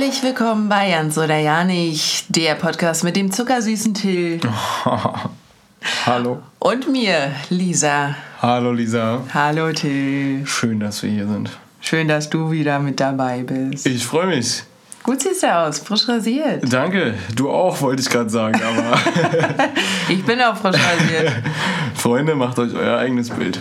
Herzlich 0.00 0.22
willkommen 0.22 0.70
bei 0.70 0.88
Jans 0.88 1.18
oder 1.18 1.36
ja 1.36 1.62
nicht, 1.62 2.34
der 2.34 2.54
Podcast 2.54 3.04
mit 3.04 3.16
dem 3.16 3.30
zuckersüßen 3.30 3.92
Till. 3.92 4.40
Hallo. 6.06 6.38
Und 6.58 6.90
mir, 6.90 7.32
Lisa. 7.50 8.14
Hallo 8.40 8.72
Lisa. 8.72 9.20
Hallo 9.34 9.70
Till. 9.72 10.46
Schön, 10.46 10.80
dass 10.80 11.02
wir 11.02 11.10
hier 11.10 11.26
sind. 11.26 11.50
Schön, 11.82 12.08
dass 12.08 12.30
du 12.30 12.50
wieder 12.50 12.78
mit 12.78 12.98
dabei 12.98 13.42
bist. 13.42 13.86
Ich 13.86 14.06
freue 14.06 14.28
mich. 14.28 14.62
Gut 15.02 15.20
siehst 15.20 15.42
du 15.42 15.54
aus, 15.54 15.80
frisch 15.80 16.08
rasiert. 16.08 16.64
Danke. 16.72 17.12
Du 17.36 17.50
auch, 17.50 17.82
wollte 17.82 18.00
ich 18.00 18.08
gerade 18.08 18.30
sagen, 18.30 18.58
aber. 18.58 18.98
ich 20.08 20.24
bin 20.24 20.40
auch 20.40 20.56
frisch 20.56 20.80
rasiert. 20.80 21.30
Freunde, 21.94 22.34
macht 22.36 22.58
euch 22.58 22.72
euer 22.72 22.96
eigenes 22.96 23.28
Bild. 23.28 23.60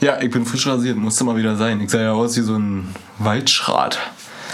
Ja, 0.00 0.20
ich 0.20 0.32
bin 0.32 0.44
frisch 0.44 0.66
rasiert, 0.66 0.96
musste 0.96 1.22
mal 1.22 1.36
wieder 1.36 1.54
sein. 1.54 1.80
Ich 1.80 1.90
sah 1.90 2.00
ja 2.00 2.12
aus 2.12 2.36
wie 2.36 2.42
so 2.42 2.56
ein 2.56 2.92
Waldschrat. 3.20 4.00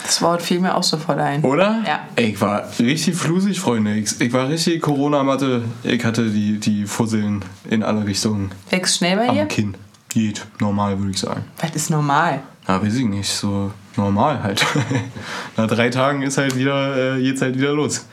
Das 0.05 0.23
Wort 0.23 0.43
fiel 0.43 0.61
mir 0.61 0.77
auch 0.77 0.83
sofort 0.83 1.19
ein. 1.19 1.43
Oder? 1.43 1.83
Ja. 1.87 2.01
Ich 2.17 2.41
war 2.41 2.65
richtig 2.79 3.15
flusig, 3.17 3.61
Freunde. 3.61 3.95
Ich, 3.95 4.21
ich 4.21 4.33
war 4.33 4.49
richtig 4.49 4.83
Corona-Matte. 4.83 5.63
Ich 5.83 6.05
hatte 6.05 6.31
die, 6.31 6.59
die 6.59 6.87
Fusseln 6.87 7.45
in 7.69 7.83
alle 7.83 8.05
Richtungen. 8.07 8.51
Wächst 8.71 8.99
schnell 8.99 9.17
bei 9.17 9.29
dir? 9.29 9.43
Am 9.43 9.49
Kinn. 9.49 9.75
Geht. 10.09 10.45
Normal, 10.59 10.99
würde 10.99 11.13
ich 11.13 11.19
sagen. 11.19 11.45
Was 11.61 11.71
ist 11.77 11.91
normal? 11.91 12.41
Ja, 12.67 12.83
weiß 12.83 12.95
ich 12.97 13.05
nicht. 13.05 13.29
So 13.29 13.71
normal 13.97 14.43
halt. 14.43 14.65
Nach 15.57 15.69
drei 15.69 15.91
Tagen 15.91 16.23
ist 16.23 16.39
halt 16.39 16.57
wieder, 16.57 17.17
äh, 17.17 17.23
geht's 17.23 17.43
halt 17.43 17.57
wieder 17.57 17.73
los. 17.73 18.07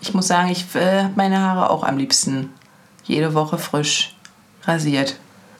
Ich 0.00 0.14
muss 0.14 0.28
sagen, 0.28 0.50
ich 0.50 0.64
äh, 0.74 1.02
habe 1.04 1.14
meine 1.16 1.40
Haare 1.40 1.70
auch 1.70 1.82
am 1.82 1.96
liebsten 1.96 2.50
jede 3.04 3.34
Woche 3.34 3.58
frisch 3.58 4.14
rasiert. 4.64 5.16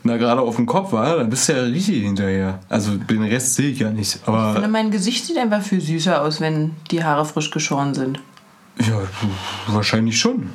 Na, 0.06 0.16
gerade 0.16 0.41
auf 0.41 0.56
dem 0.56 0.66
Kopf 0.66 0.92
war, 0.92 1.16
dann 1.16 1.28
bist 1.30 1.48
du 1.48 1.52
ja 1.55 1.62
richtig 1.62 2.02
hinterher. 2.05 2.61
Also 2.69 2.92
den 2.97 3.22
Rest 3.25 3.55
sehe 3.56 3.70
ich 3.70 3.81
ja 3.81 3.91
nicht. 3.91 4.20
Aber 4.27 4.48
Ich 4.48 4.53
finde, 4.55 4.69
mein 4.69 4.91
Gesicht 4.91 5.27
sieht 5.27 5.36
einfach 5.36 5.62
viel 5.62 5.81
süßer 5.81 6.22
aus, 6.22 6.41
wenn 6.41 6.72
die 6.91 7.03
Haare 7.03 7.25
frisch 7.25 7.50
geschoren 7.50 7.94
sind. 7.94 8.20
ja, 8.81 8.98
wahrscheinlich 9.66 10.19
schon. 10.19 10.50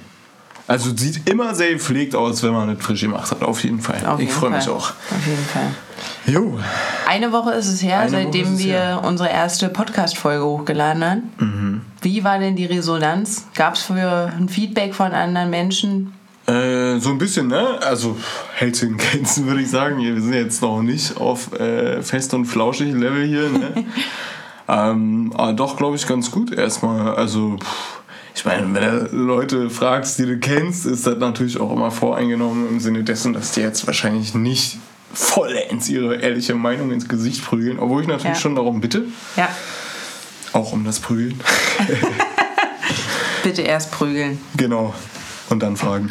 Also 0.67 0.95
sieht 0.95 1.27
immer 1.29 1.53
sehr 1.53 1.73
gepflegt 1.73 2.15
aus, 2.15 2.43
wenn 2.43 2.53
man 2.53 2.69
es 2.69 2.81
frisch 2.83 3.01
gemacht 3.01 3.29
hat, 3.29 3.41
auf 3.43 3.61
jeden 3.63 3.81
Fall. 3.81 4.05
Auf 4.05 4.21
ich 4.21 4.31
freue 4.31 4.51
mich 4.51 4.69
auch. 4.69 4.91
Auf 4.91 5.27
jeden 5.27 5.43
Fall. 5.45 5.67
Jo. 6.25 6.57
Eine 7.09 7.31
Woche 7.33 7.51
ist 7.51 7.67
es 7.67 7.83
her, 7.83 7.99
Eine 7.99 8.11
seitdem 8.11 8.53
es 8.53 8.59
wir 8.59 8.73
her. 8.79 9.01
unsere 9.03 9.29
erste 9.29 9.67
Podcast-Folge 9.67 10.45
hochgeladen 10.45 11.03
haben. 11.03 11.21
Mhm. 11.39 11.81
Wie 12.01 12.23
war 12.23 12.39
denn 12.39 12.55
die 12.55 12.65
Resonanz? 12.65 13.47
Gab 13.55 13.73
es 13.73 13.81
für 13.81 14.31
ein 14.37 14.47
Feedback 14.47 14.95
von 14.95 15.11
anderen 15.11 15.49
Menschen? 15.49 16.13
Äh, 16.47 16.51
so 16.99 17.09
ein 17.09 17.17
bisschen, 17.17 17.47
ne? 17.47 17.79
Also 17.81 18.17
hält 18.53 18.75
sich 18.75 18.89
in 18.89 18.97
Grenzen, 18.97 19.45
würde 19.47 19.61
ich 19.61 19.69
sagen. 19.69 19.99
Wir 19.99 20.19
sind 20.21 20.33
jetzt 20.33 20.61
noch 20.61 20.81
nicht 20.81 21.17
auf 21.17 21.53
äh, 21.59 22.01
fest 22.01 22.33
und 22.33 22.45
flauschig 22.45 22.93
Level 22.93 23.25
hier, 23.25 23.49
ne? 23.49 23.85
ähm, 24.67 25.31
aber 25.35 25.53
doch, 25.53 25.77
glaube 25.77 25.95
ich, 25.95 26.07
ganz 26.07 26.31
gut 26.31 26.53
erstmal. 26.53 27.15
Also, 27.15 27.57
pff, 27.57 28.01
ich 28.35 28.45
meine, 28.45 28.73
wenn 28.73 28.83
du 29.09 29.15
Leute 29.15 29.69
fragst, 29.69 30.17
die 30.19 30.25
du 30.25 30.37
kennst, 30.39 30.85
ist 30.85 31.05
das 31.05 31.17
natürlich 31.17 31.59
auch 31.59 31.71
immer 31.71 31.91
voreingenommen 31.91 32.67
im 32.69 32.79
Sinne 32.79 33.03
dessen, 33.03 33.33
dass 33.33 33.51
die 33.51 33.61
jetzt 33.61 33.85
wahrscheinlich 33.87 34.33
nicht 34.33 34.77
vollends 35.13 35.89
ihre 35.89 36.15
ehrliche 36.15 36.55
Meinung 36.55 36.91
ins 36.91 37.09
Gesicht 37.09 37.43
prügeln. 37.43 37.79
Obwohl 37.79 38.01
ich 38.03 38.07
natürlich 38.07 38.37
Ja. 38.37 38.41
schon 38.41 38.55
darum 38.55 38.79
bitte. 38.79 39.03
Ja, 39.35 39.49
Auch 40.53 40.71
um 40.71 40.85
das 40.85 40.99
Prügeln. 41.01 41.39
bitte 43.43 43.61
erst 43.61 43.91
prügeln. 43.91 44.39
Genau. 44.55 44.93
Und 45.49 45.61
dann 45.61 45.75
fragen. 45.75 46.09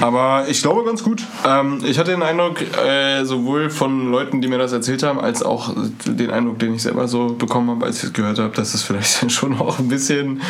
Aber 0.00 0.46
ich 0.48 0.62
glaube 0.62 0.84
ganz 0.84 1.02
gut. 1.02 1.22
Ähm, 1.44 1.82
ich 1.84 1.98
hatte 1.98 2.12
den 2.12 2.22
Eindruck, 2.22 2.60
äh, 2.62 3.24
sowohl 3.24 3.68
von 3.70 4.10
Leuten, 4.10 4.40
die 4.40 4.48
mir 4.48 4.58
das 4.58 4.72
erzählt 4.72 5.02
haben, 5.02 5.18
als 5.20 5.42
auch 5.42 5.74
den 6.06 6.30
Eindruck, 6.30 6.58
den 6.60 6.74
ich 6.74 6.82
selber 6.82 7.08
so 7.08 7.34
bekommen 7.34 7.70
habe, 7.70 7.86
als 7.86 7.98
ich 7.98 8.04
es 8.04 8.12
gehört 8.12 8.38
habe, 8.38 8.54
dass 8.54 8.74
es 8.74 8.82
vielleicht 8.82 9.30
schon 9.32 9.58
auch 9.58 9.78
ein 9.78 9.88
bisschen 9.88 10.40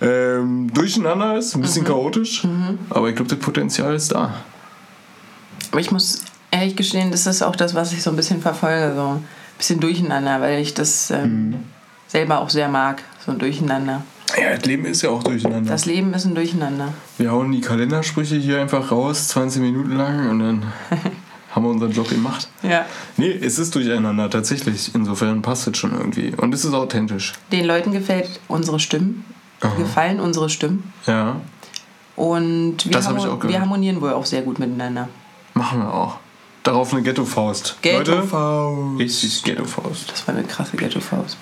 ähm, 0.00 0.72
durcheinander 0.72 1.36
ist, 1.36 1.54
ein 1.54 1.60
bisschen 1.60 1.84
chaotisch. 1.84 2.46
Aber 2.90 3.08
ich 3.08 3.16
glaube, 3.16 3.28
das 3.28 3.38
Potenzial 3.38 3.94
ist 3.94 4.12
da. 4.12 4.34
Aber 5.70 5.80
ich 5.80 5.90
muss 5.90 6.22
ehrlich 6.50 6.76
gestehen, 6.76 7.10
das 7.10 7.26
ist 7.26 7.42
auch 7.42 7.56
das, 7.56 7.74
was 7.74 7.92
ich 7.92 8.02
so 8.02 8.10
ein 8.10 8.16
bisschen 8.16 8.40
verfolge. 8.40 8.94
So 8.96 9.02
ein 9.02 9.24
bisschen 9.58 9.80
durcheinander, 9.80 10.40
weil 10.40 10.60
ich 10.62 10.72
das 10.74 11.10
ähm, 11.10 11.50
Mhm. 11.50 11.54
selber 12.08 12.38
auch 12.40 12.48
sehr 12.48 12.68
mag. 12.68 13.02
So 13.24 13.32
ein 13.32 13.38
Durcheinander. 13.38 14.02
Ja, 14.40 14.56
das 14.56 14.64
Leben 14.64 14.84
ist 14.84 15.02
ja 15.02 15.10
auch 15.10 15.22
durcheinander. 15.22 15.70
Das 15.70 15.84
Leben 15.86 16.12
ist 16.14 16.24
ein 16.24 16.34
Durcheinander. 16.34 16.92
Wir 17.18 17.30
hauen 17.30 17.52
die 17.52 17.60
Kalendersprüche 17.60 18.36
hier 18.36 18.60
einfach 18.60 18.90
raus, 18.90 19.28
20 19.28 19.62
Minuten 19.62 19.96
lang, 19.96 20.28
und 20.30 20.38
dann 20.40 20.72
haben 21.54 21.64
wir 21.64 21.70
unseren 21.70 21.92
Job 21.92 22.08
gemacht. 22.08 22.48
Ja. 22.62 22.84
Nee, 23.16 23.30
es 23.30 23.58
ist 23.58 23.74
durcheinander, 23.74 24.28
tatsächlich. 24.28 24.94
Insofern 24.94 25.40
passt 25.42 25.68
es 25.68 25.78
schon 25.78 25.92
irgendwie. 25.96 26.34
Und 26.36 26.52
es 26.52 26.64
ist 26.64 26.74
authentisch. 26.74 27.32
Den 27.52 27.64
Leuten 27.64 27.92
gefällt 27.92 28.40
unsere 28.48 28.80
Stimmen. 28.80 29.24
Gefallen 29.78 30.20
unsere 30.20 30.50
Stimmen. 30.50 30.92
Ja, 31.06 31.36
Und 32.16 32.84
wir, 32.84 32.92
Das 32.92 33.08
hab 33.08 33.16
ich 33.16 33.22
harmo- 33.24 33.30
auch 33.34 33.38
gehört. 33.38 33.52
wir 33.54 33.60
harmonieren 33.60 34.00
wohl 34.00 34.12
auch 34.12 34.26
sehr 34.26 34.42
gut 34.42 34.58
miteinander. 34.58 35.08
machen 35.54 35.78
wir 35.80 35.94
auch. 35.94 36.18
Darauf 36.64 36.92
eine 36.92 37.02
Ghetto-Faust. 37.02 37.76
Ghetto-Faust. 37.82 38.98
Richtig 38.98 39.42
Ghetto-Faust. 39.44 40.10
Das 40.12 40.26
war 40.26 40.34
eine 40.34 40.44
krasse 40.44 40.76
Ghetto-Faust. 40.76 41.38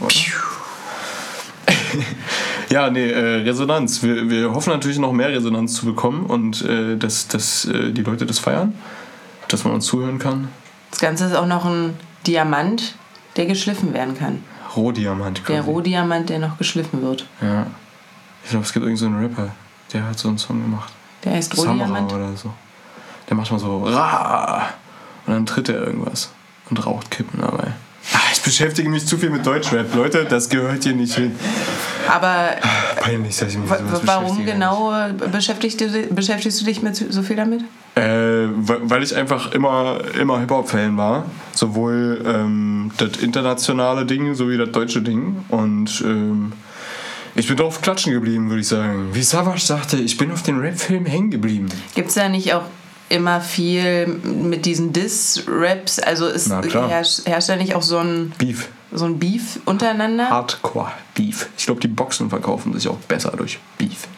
Ja, 2.72 2.88
nee, 2.88 3.10
äh, 3.10 3.42
Resonanz. 3.42 4.02
Wir, 4.02 4.30
wir 4.30 4.54
hoffen 4.54 4.70
natürlich 4.70 4.98
noch 4.98 5.12
mehr 5.12 5.28
Resonanz 5.28 5.74
zu 5.74 5.84
bekommen 5.84 6.24
und 6.24 6.62
äh, 6.62 6.96
dass, 6.96 7.28
dass 7.28 7.66
äh, 7.66 7.92
die 7.92 8.02
Leute 8.02 8.24
das 8.24 8.38
feiern, 8.38 8.72
dass 9.48 9.64
man 9.64 9.74
uns 9.74 9.84
zuhören 9.84 10.18
kann. 10.18 10.48
Das 10.90 10.98
Ganze 10.98 11.26
ist 11.26 11.34
auch 11.34 11.46
noch 11.46 11.66
ein 11.66 11.94
Diamant, 12.26 12.94
der 13.36 13.44
geschliffen 13.44 13.92
werden 13.92 14.16
kann. 14.16 14.42
Rohdiamant 14.74 15.44
quasi. 15.44 15.52
Der 15.52 15.62
Rohdiamant, 15.62 16.30
der 16.30 16.38
noch 16.38 16.56
geschliffen 16.56 17.02
wird. 17.02 17.26
Ja. 17.42 17.66
Ich 18.42 18.50
glaube, 18.50 18.64
es 18.64 18.72
gibt 18.72 18.86
irgendeinen 18.86 19.12
so 19.12 19.18
einen 19.18 19.26
Rapper, 19.26 19.52
der 19.92 20.08
hat 20.08 20.18
so 20.18 20.28
einen 20.28 20.38
Song 20.38 20.62
gemacht. 20.62 20.94
Der 21.24 21.32
heißt 21.34 21.58
Rohdiamant. 21.58 22.10
oder 22.10 22.34
so. 22.34 22.54
Der 23.28 23.36
macht 23.36 23.52
mal 23.52 23.58
so 23.58 23.84
Ra 23.84 24.70
und 25.26 25.34
dann 25.34 25.44
tritt 25.44 25.68
er 25.68 25.76
irgendwas 25.76 26.30
und 26.70 26.86
raucht 26.86 27.10
Kippen 27.10 27.38
dabei. 27.38 27.72
Ah, 28.12 28.18
ich 28.32 28.42
beschäftige 28.42 28.88
mich 28.88 29.06
zu 29.06 29.16
viel 29.18 29.30
mit 29.30 29.46
Deutschrap, 29.46 29.94
Leute, 29.94 30.24
das 30.24 30.48
gehört 30.48 30.84
hier 30.84 30.94
nicht 30.94 31.14
hin. 31.14 31.32
Aber 32.08 32.56
Peinlich, 33.02 33.36
dass 33.36 33.52
ich 33.52 33.58
mich 33.58 33.70
warum 34.04 34.44
genau 34.44 34.92
äh, 34.92 35.12
beschäftigst 35.12 35.80
du, 35.80 35.86
beschäftigst 36.10 36.60
du 36.60 36.64
dich 36.64 36.82
mit 36.82 36.96
so 36.96 37.22
viel 37.22 37.36
damit? 37.36 37.62
Äh, 37.94 38.46
weil 38.54 39.02
ich 39.02 39.14
einfach 39.14 39.52
immer, 39.52 40.00
immer 40.18 40.38
Hip-Hop-Fan 40.40 40.96
war. 40.96 41.26
Sowohl 41.52 42.22
ähm, 42.24 42.90
das 42.96 43.18
internationale 43.18 44.06
Ding 44.06 44.34
sowie 44.34 44.56
das 44.56 44.70
deutsche 44.70 45.02
Ding. 45.02 45.44
Und 45.48 46.02
ähm, 46.04 46.52
ich 47.34 47.48
bin 47.48 47.56
drauf 47.56 47.82
klatschen 47.82 48.12
geblieben, 48.12 48.50
würde 48.50 48.60
ich 48.60 48.68
sagen. 48.68 49.08
Wie 49.12 49.22
Savage 49.22 49.60
sagte, 49.60 49.96
ich 49.96 50.16
bin 50.16 50.30
auf 50.32 50.42
den 50.42 50.58
Rap-Film 50.58 51.06
hängen 51.06 51.30
geblieben. 51.30 51.68
Gibt 51.94 52.08
es 52.08 52.14
da 52.14 52.28
nicht 52.28 52.54
auch 52.54 52.64
immer 53.12 53.40
viel 53.40 54.06
mit 54.06 54.64
diesen 54.66 54.92
Diss-Raps? 54.92 55.98
Also 55.98 56.26
ist, 56.26 56.50
klar. 56.62 56.88
herrscht, 56.88 57.26
herrscht 57.26 57.48
da 57.48 57.56
nicht 57.56 57.74
auch 57.74 57.82
so 57.82 57.98
ein, 57.98 58.32
Beef. 58.38 58.68
so 58.92 59.04
ein 59.04 59.18
Beef 59.18 59.60
untereinander? 59.64 60.30
Hardcore-Beef. 60.30 61.48
Ich 61.56 61.66
glaube, 61.66 61.80
die 61.80 61.88
Boxen 61.88 62.30
verkaufen 62.30 62.72
sich 62.72 62.88
auch 62.88 62.96
besser 63.08 63.32
durch 63.36 63.58
Beef. 63.78 64.08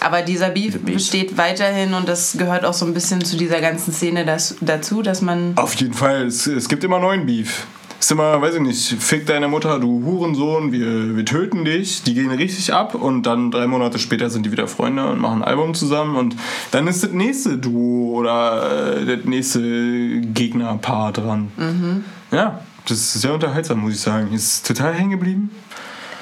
Aber 0.00 0.20
dieser 0.22 0.50
Beef 0.50 0.66
Diese 0.66 0.78
Beef. 0.80 0.94
besteht 0.96 1.38
weiterhin 1.38 1.94
und 1.94 2.06
das 2.08 2.36
gehört 2.38 2.64
auch 2.64 2.74
so 2.74 2.84
ein 2.84 2.92
bisschen 2.92 3.24
zu 3.24 3.36
dieser 3.36 3.60
ganzen 3.60 3.92
Szene 3.92 4.26
das, 4.26 4.56
dazu, 4.60 5.02
dass 5.02 5.22
man. 5.22 5.52
Auf 5.56 5.74
jeden 5.74 5.94
Fall, 5.94 6.26
es, 6.26 6.46
es 6.46 6.68
gibt 6.68 6.84
immer 6.84 6.98
neuen 6.98 7.24
Beef. 7.24 7.66
Ist 7.98 8.10
immer, 8.10 8.40
weiß 8.40 8.56
ich 8.56 8.60
nicht, 8.60 9.02
fick 9.02 9.26
deine 9.26 9.48
Mutter, 9.48 9.78
du 9.78 10.04
Hurensohn, 10.04 10.70
wir, 10.70 11.16
wir 11.16 11.24
töten 11.24 11.64
dich. 11.64 12.02
Die 12.02 12.14
gehen 12.14 12.30
richtig 12.30 12.72
ab 12.72 12.94
und 12.94 13.24
dann 13.24 13.50
drei 13.50 13.66
Monate 13.66 13.98
später 13.98 14.30
sind 14.30 14.44
die 14.44 14.52
wieder 14.52 14.68
Freunde 14.68 15.06
und 15.06 15.18
machen 15.20 15.42
ein 15.42 15.48
Album 15.48 15.74
zusammen 15.74 16.16
und 16.16 16.36
dann 16.70 16.86
ist 16.86 17.02
das 17.02 17.12
nächste 17.12 17.58
Duo 17.58 18.18
oder 18.18 18.98
äh, 18.98 19.16
das 19.16 19.24
nächste 19.24 20.20
Gegnerpaar 20.20 21.12
dran. 21.12 21.48
Ja, 22.30 22.60
das 22.88 22.98
ist 22.98 23.20
sehr 23.22 23.34
unterhaltsam, 23.34 23.80
muss 23.80 23.94
ich 23.94 24.00
sagen. 24.00 24.32
Ist 24.32 24.66
total 24.66 24.94
hängen 24.94 25.10
geblieben, 25.10 25.50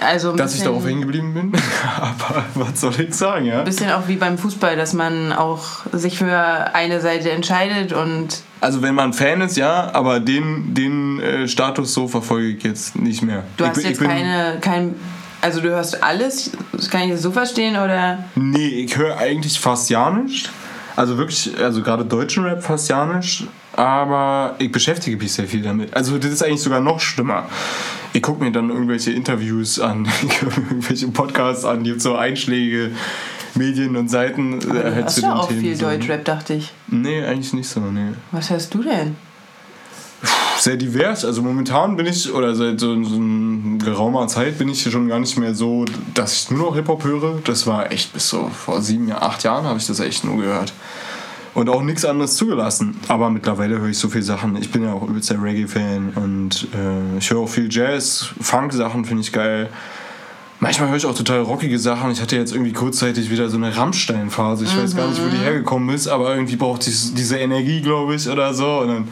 Also 0.00 0.30
ein 0.32 0.36
dass 0.36 0.54
ich 0.54 0.62
darauf 0.62 0.84
hängen 0.84 1.02
geblieben 1.02 1.34
bin. 1.34 1.52
Aber 2.00 2.44
was 2.54 2.80
soll 2.80 2.98
ich 3.00 3.14
sagen, 3.14 3.46
ja? 3.46 3.62
bisschen 3.62 3.90
auch 3.90 4.06
wie 4.08 4.16
beim 4.16 4.36
Fußball, 4.38 4.76
dass 4.76 4.92
man 4.92 5.32
auch 5.32 5.62
sich 5.92 6.18
für 6.18 6.74
eine 6.74 7.00
Seite 7.00 7.30
entscheidet 7.30 7.92
und 7.92 8.42
Also 8.60 8.82
wenn 8.82 8.94
man 8.94 9.12
Fan 9.12 9.40
ist, 9.40 9.56
ja, 9.56 9.90
aber 9.94 10.20
den, 10.20 10.74
den 10.74 11.20
äh, 11.20 11.48
Status 11.48 11.94
so 11.94 12.08
verfolge 12.08 12.48
ich 12.48 12.62
jetzt 12.64 12.96
nicht 12.96 13.22
mehr. 13.22 13.44
du 13.56 13.64
ich 13.64 13.70
hast 13.70 13.78
ich 13.78 13.84
jetzt 13.84 13.98
bin- 14.00 14.08
keine. 14.08 14.58
Kein, 14.60 14.94
also 15.40 15.60
du 15.60 15.68
hörst 15.70 16.02
alles, 16.02 16.50
kann 16.90 17.02
ich 17.02 17.10
das 17.12 17.22
so 17.22 17.30
verstehen 17.30 17.76
oder. 17.76 18.24
Nee, 18.34 18.66
ich 18.84 18.96
höre 18.96 19.16
eigentlich 19.18 19.58
fast 19.60 19.90
ja 19.90 20.10
nicht. 20.10 20.50
Also 20.96 21.18
wirklich, 21.18 21.52
also 21.58 21.82
gerade 21.82 22.04
deutschen 22.04 22.44
Rap 22.44 22.62
fast 22.62 22.88
ja 22.88 23.04
nicht. 23.06 23.46
Aber 23.76 24.54
ich 24.58 24.70
beschäftige 24.70 25.16
mich 25.16 25.32
sehr 25.32 25.46
viel 25.46 25.62
damit. 25.62 25.94
Also 25.94 26.18
das 26.18 26.30
ist 26.30 26.42
eigentlich 26.42 26.60
sogar 26.60 26.80
noch 26.80 27.00
schlimmer. 27.00 27.48
Ich 28.12 28.22
gucke 28.22 28.44
mir 28.44 28.52
dann 28.52 28.70
irgendwelche 28.70 29.10
Interviews 29.10 29.80
an, 29.80 30.06
irgendwelche 30.68 31.08
Podcasts 31.08 31.64
an, 31.64 31.82
gibt 31.82 32.00
so 32.00 32.14
Einschläge, 32.14 32.92
Medien 33.54 33.96
und 33.96 34.08
Seiten. 34.08 34.60
Aber 34.68 34.84
äh, 34.84 34.90
du 34.90 34.94
halt 34.94 35.10
zu 35.10 35.20
ja 35.22 35.34
auch 35.34 35.48
Themen 35.48 35.60
viel 35.60 35.76
so, 35.76 35.86
ne? 35.86 35.98
Deutschrap, 35.98 36.24
dachte 36.24 36.54
ich. 36.54 36.72
Nee, 36.86 37.24
eigentlich 37.24 37.52
nicht 37.52 37.68
so, 37.68 37.80
nee. 37.80 38.12
Was 38.30 38.50
hörst 38.50 38.72
du 38.74 38.82
denn? 38.82 39.16
sehr 40.58 40.76
divers. 40.76 41.24
Also 41.24 41.42
momentan 41.42 41.96
bin 41.96 42.06
ich, 42.06 42.32
oder 42.32 42.54
seit 42.54 42.80
so, 42.80 43.02
so 43.04 43.20
geraumer 43.78 44.26
Zeit 44.28 44.58
bin 44.58 44.68
ich 44.68 44.82
schon 44.82 45.08
gar 45.08 45.20
nicht 45.20 45.36
mehr 45.38 45.54
so, 45.54 45.84
dass 46.14 46.34
ich 46.34 46.50
nur 46.50 46.70
noch 46.70 46.74
Hip-Hop 46.74 47.04
höre. 47.04 47.40
Das 47.44 47.66
war 47.66 47.92
echt 47.92 48.12
bis 48.12 48.28
so 48.28 48.48
vor 48.48 48.80
sieben, 48.80 49.12
acht 49.12 49.44
Jahren 49.44 49.64
habe 49.64 49.78
ich 49.78 49.86
das 49.86 50.00
echt 50.00 50.24
nur 50.24 50.38
gehört. 50.38 50.72
Und 51.54 51.68
auch 51.68 51.82
nichts 51.82 52.04
anderes 52.04 52.36
zugelassen. 52.36 52.96
Aber 53.06 53.30
mittlerweile 53.30 53.78
höre 53.78 53.88
ich 53.88 53.98
so 53.98 54.08
viele 54.08 54.24
Sachen. 54.24 54.56
Ich 54.56 54.70
bin 54.72 54.82
ja 54.82 54.92
auch 54.92 55.08
übelst 55.08 55.30
der 55.30 55.40
Reggae-Fan 55.40 56.12
und 56.16 56.68
äh, 56.74 57.18
ich 57.18 57.30
höre 57.30 57.38
auch 57.38 57.48
viel 57.48 57.68
Jazz, 57.70 58.30
Funk-Sachen 58.40 59.04
finde 59.04 59.22
ich 59.22 59.32
geil. 59.32 59.68
Manchmal 60.58 60.88
höre 60.88 60.96
ich 60.96 61.06
auch 61.06 61.14
total 61.14 61.40
rockige 61.40 61.78
Sachen. 61.78 62.10
Ich 62.10 62.20
hatte 62.20 62.36
jetzt 62.36 62.52
irgendwie 62.52 62.72
kurzzeitig 62.72 63.30
wieder 63.30 63.48
so 63.48 63.56
eine 63.56 63.76
Rammstein-Phase. 63.76 64.64
Ich 64.64 64.76
weiß 64.76 64.96
gar 64.96 65.08
nicht, 65.08 65.22
wo 65.22 65.28
die 65.28 65.36
hergekommen 65.36 65.94
ist, 65.94 66.08
aber 66.08 66.34
irgendwie 66.34 66.56
braucht 66.56 66.86
ich 66.86 67.14
diese 67.14 67.38
Energie, 67.38 67.82
glaube 67.82 68.14
ich, 68.14 68.28
oder 68.28 68.54
so. 68.54 68.78
Und 68.78 68.88
dann 68.88 69.08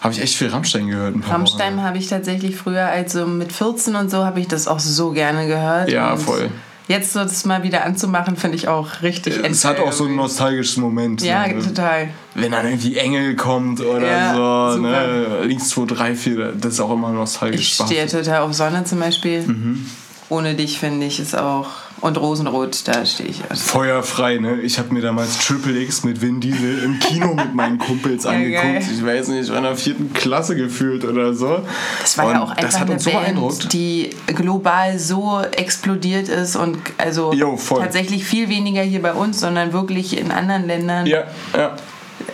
habe 0.00 0.12
ich 0.12 0.20
echt 0.20 0.36
viel 0.36 0.48
Rammstein 0.48 0.88
gehört. 0.88 1.14
Rammstein 1.28 1.82
habe 1.82 1.96
ich 1.96 2.08
tatsächlich 2.08 2.56
früher, 2.56 2.84
also 2.84 3.26
mit 3.26 3.52
14 3.52 3.96
und 3.96 4.10
so, 4.10 4.24
habe 4.24 4.40
ich 4.40 4.48
das 4.48 4.68
auch 4.68 4.78
so 4.78 5.12
gerne 5.12 5.46
gehört. 5.46 5.90
Ja, 5.90 6.16
voll. 6.16 6.50
Jetzt 6.86 7.14
so 7.14 7.20
das 7.20 7.46
mal 7.46 7.62
wieder 7.62 7.84
anzumachen, 7.84 8.36
finde 8.36 8.56
ich 8.56 8.68
auch 8.68 9.02
richtig 9.02 9.38
Es 9.42 9.64
hat 9.64 9.78
auch 9.80 9.92
so 9.92 10.04
einen 10.04 10.16
nostalgischen 10.16 10.82
Moment. 10.82 11.22
Ja, 11.22 11.46
ne? 11.46 11.62
total. 11.62 12.10
Wenn 12.34 12.52
dann 12.52 12.66
irgendwie 12.66 12.98
Engel 12.98 13.36
kommt 13.36 13.80
oder 13.80 14.06
Ja, 14.06 14.34
so, 14.70 14.76
super. 14.76 15.06
ne? 15.06 15.44
links 15.44 15.70
2, 15.70 15.86
3, 15.86 16.14
4, 16.14 16.52
das 16.52 16.74
ist 16.74 16.80
auch 16.80 16.92
immer 16.92 17.10
nostalgisch. 17.10 17.60
Ich 17.60 17.74
stehe 17.74 18.06
total 18.06 18.42
auf 18.42 18.52
Sonne 18.52 18.84
zum 18.84 19.00
Beispiel. 19.00 19.42
Mhm. 19.46 19.90
Ohne 20.28 20.54
dich 20.54 20.78
finde 20.78 21.06
ich 21.06 21.20
es 21.20 21.34
auch. 21.34 21.68
Und 22.04 22.18
Rosenrot, 22.18 22.86
da 22.86 23.06
stehe 23.06 23.30
ich. 23.30 23.40
Also. 23.48 23.64
Feuerfrei, 23.64 24.36
ne? 24.36 24.60
Ich 24.60 24.78
habe 24.78 24.92
mir 24.92 25.00
damals 25.00 25.38
Triple 25.38 25.80
X 25.80 26.04
mit 26.04 26.20
Vin 26.20 26.38
Diesel 26.38 26.82
im 26.84 26.98
Kino 26.98 27.32
mit 27.32 27.54
meinen 27.54 27.78
Kumpels 27.78 28.26
angeguckt. 28.26 28.62
geil. 28.62 28.82
Ich 28.82 29.02
weiß 29.06 29.28
nicht, 29.28 29.44
ich 29.44 29.50
war 29.50 29.56
in 29.56 29.62
der 29.64 29.74
vierten 29.74 30.12
Klasse 30.12 30.54
gefühlt 30.54 31.06
oder 31.06 31.32
so. 31.32 31.60
Das 32.02 32.18
war 32.18 32.26
ja 32.26 32.30
Und 32.42 32.50
auch 32.50 32.54
das 32.56 32.74
einfach 32.74 32.90
eine 32.90 32.98
so 33.00 33.10
Band, 33.10 33.72
die 33.72 34.10
global 34.26 34.98
so 34.98 35.40
explodiert 35.56 36.28
ist 36.28 36.56
und 36.56 36.76
also 36.98 37.32
voll. 37.56 37.80
tatsächlich 37.80 38.22
viel 38.26 38.50
weniger 38.50 38.82
hier 38.82 39.00
bei 39.00 39.14
uns, 39.14 39.40
sondern 39.40 39.72
wirklich 39.72 40.18
in 40.18 40.30
anderen 40.30 40.66
Ländern 40.66 41.06
Ja, 41.06 41.24
ja. 41.56 41.74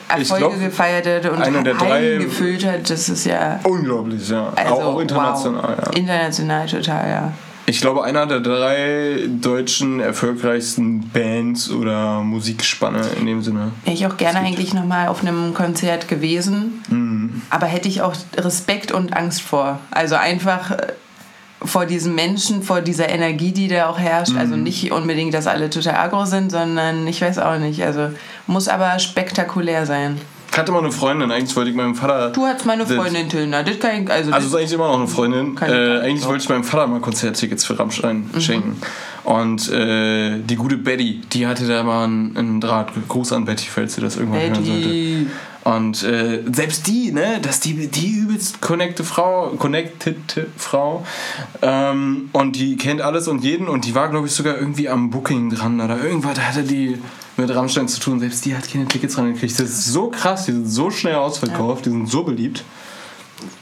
Erfolge 0.08 0.46
glaub, 0.46 0.58
gefeiert 0.60 1.06
hat 1.06 1.30
und 1.30 1.40
einer 1.40 1.62
der 1.62 1.74
drei- 1.74 2.16
gefüllt 2.16 2.66
hat. 2.66 2.90
Das 2.90 3.08
ist 3.08 3.24
ja 3.24 3.60
Unglaublich, 3.62 4.28
ja. 4.28 4.52
also, 4.56 4.74
auch, 4.74 4.84
auch 4.96 5.00
international, 5.00 5.76
wow. 5.78 5.86
ja. 5.94 5.96
International 5.96 6.66
total, 6.66 7.08
ja. 7.08 7.32
Ich 7.70 7.80
glaube, 7.80 8.02
einer 8.02 8.26
der 8.26 8.40
drei 8.40 9.28
deutschen 9.28 10.00
erfolgreichsten 10.00 11.08
Bands 11.10 11.70
oder 11.70 12.18
Musikspanne 12.20 13.00
in 13.20 13.26
dem 13.26 13.42
Sinne. 13.42 13.70
Wäre 13.84 13.94
ich 13.94 14.06
auch 14.08 14.16
gerne 14.16 14.40
eigentlich 14.40 14.74
nochmal 14.74 15.06
auf 15.06 15.22
einem 15.22 15.54
Konzert 15.54 16.08
gewesen. 16.08 16.82
Mhm. 16.88 17.42
Aber 17.48 17.66
hätte 17.66 17.86
ich 17.86 18.02
auch 18.02 18.14
Respekt 18.36 18.90
und 18.90 19.16
Angst 19.16 19.42
vor. 19.42 19.78
Also 19.92 20.16
einfach 20.16 20.72
äh, 20.72 20.88
vor 21.62 21.86
diesem 21.86 22.16
Menschen, 22.16 22.64
vor 22.64 22.80
dieser 22.80 23.08
Energie, 23.08 23.52
die 23.52 23.68
da 23.68 23.88
auch 23.88 24.00
herrscht. 24.00 24.36
Also 24.36 24.56
Mhm. 24.56 24.64
nicht 24.64 24.90
unbedingt, 24.90 25.32
dass 25.32 25.46
alle 25.46 25.70
total 25.70 25.94
aggro 25.94 26.24
sind, 26.24 26.50
sondern 26.50 27.06
ich 27.06 27.22
weiß 27.22 27.38
auch 27.38 27.56
nicht. 27.58 27.84
Also 27.84 28.10
muss 28.48 28.66
aber 28.66 28.98
spektakulär 28.98 29.86
sein. 29.86 30.20
Ich 30.52 30.58
hatte 30.58 30.72
mal 30.72 30.80
eine 30.80 30.90
Freundin, 30.90 31.30
eigentlich 31.30 31.54
wollte 31.54 31.70
ich 31.70 31.76
meinem 31.76 31.94
Vater. 31.94 32.30
Du 32.30 32.44
hattest 32.44 32.66
meine 32.66 32.84
Freundin 32.84 33.28
Tilna. 33.28 33.62
Das 33.62 33.78
kann 33.78 34.02
ich, 34.02 34.10
also, 34.10 34.32
Also 34.32 34.48
ist 34.48 34.54
eigentlich 34.56 34.72
immer 34.72 34.88
noch 34.88 34.98
eine 34.98 35.06
Freundin. 35.06 35.56
Äh, 35.60 36.00
eigentlich 36.00 36.24
wollte 36.26 36.42
ich 36.42 36.48
meinem 36.48 36.64
Vater 36.64 36.88
mal 36.88 37.00
Konzerttickets 37.00 37.64
für 37.64 37.78
Rammstein 37.78 38.28
Mhm. 38.32 38.40
schenken. 38.40 38.82
Und 39.24 39.70
äh, 39.70 40.38
die 40.38 40.56
gute 40.56 40.76
Betty, 40.76 41.20
die 41.32 41.46
hatte 41.46 41.66
da 41.66 41.82
mal 41.82 42.04
einen, 42.04 42.36
einen 42.36 42.60
Draht. 42.60 42.92
Gruß 43.08 43.32
an 43.32 43.44
Betty, 43.44 43.66
falls 43.68 43.94
sie 43.94 44.00
das 44.00 44.16
irgendwann 44.16 44.40
hören 44.40 44.54
sollte. 44.54 44.88
Betty. 44.88 45.26
Und 45.62 46.02
äh, 46.04 46.42
selbst 46.50 46.86
die, 46.86 47.12
ne, 47.12 47.38
dass 47.42 47.60
die, 47.60 47.88
die 47.88 48.08
übelst 48.12 48.62
connected 48.62 49.04
Frau, 49.04 49.48
connected 49.58 50.16
Frau, 50.56 51.04
ähm, 51.60 52.30
und 52.32 52.56
die 52.56 52.76
kennt 52.76 53.02
alles 53.02 53.28
und 53.28 53.44
jeden 53.44 53.68
und 53.68 53.84
die 53.84 53.94
war, 53.94 54.08
glaube 54.08 54.26
ich, 54.26 54.32
sogar 54.32 54.56
irgendwie 54.56 54.88
am 54.88 55.10
Booking 55.10 55.50
dran 55.50 55.80
oder 55.80 56.02
irgendwas 56.02 56.40
hatte 56.40 56.62
die 56.62 56.98
mit 57.36 57.54
Rammstein 57.54 57.88
zu 57.88 58.00
tun. 58.00 58.20
Selbst 58.20 58.44
die 58.46 58.56
hat 58.56 58.70
keine 58.70 58.86
Tickets 58.86 59.14
dran 59.14 59.34
gekriegt. 59.34 59.52
Das 59.52 59.68
ist 59.68 59.86
so 59.86 60.08
krass, 60.08 60.46
die 60.46 60.52
sind 60.52 60.66
so 60.66 60.90
schnell 60.90 61.16
ausverkauft, 61.16 61.84
die 61.84 61.90
sind 61.90 62.08
so 62.08 62.24
beliebt. 62.24 62.64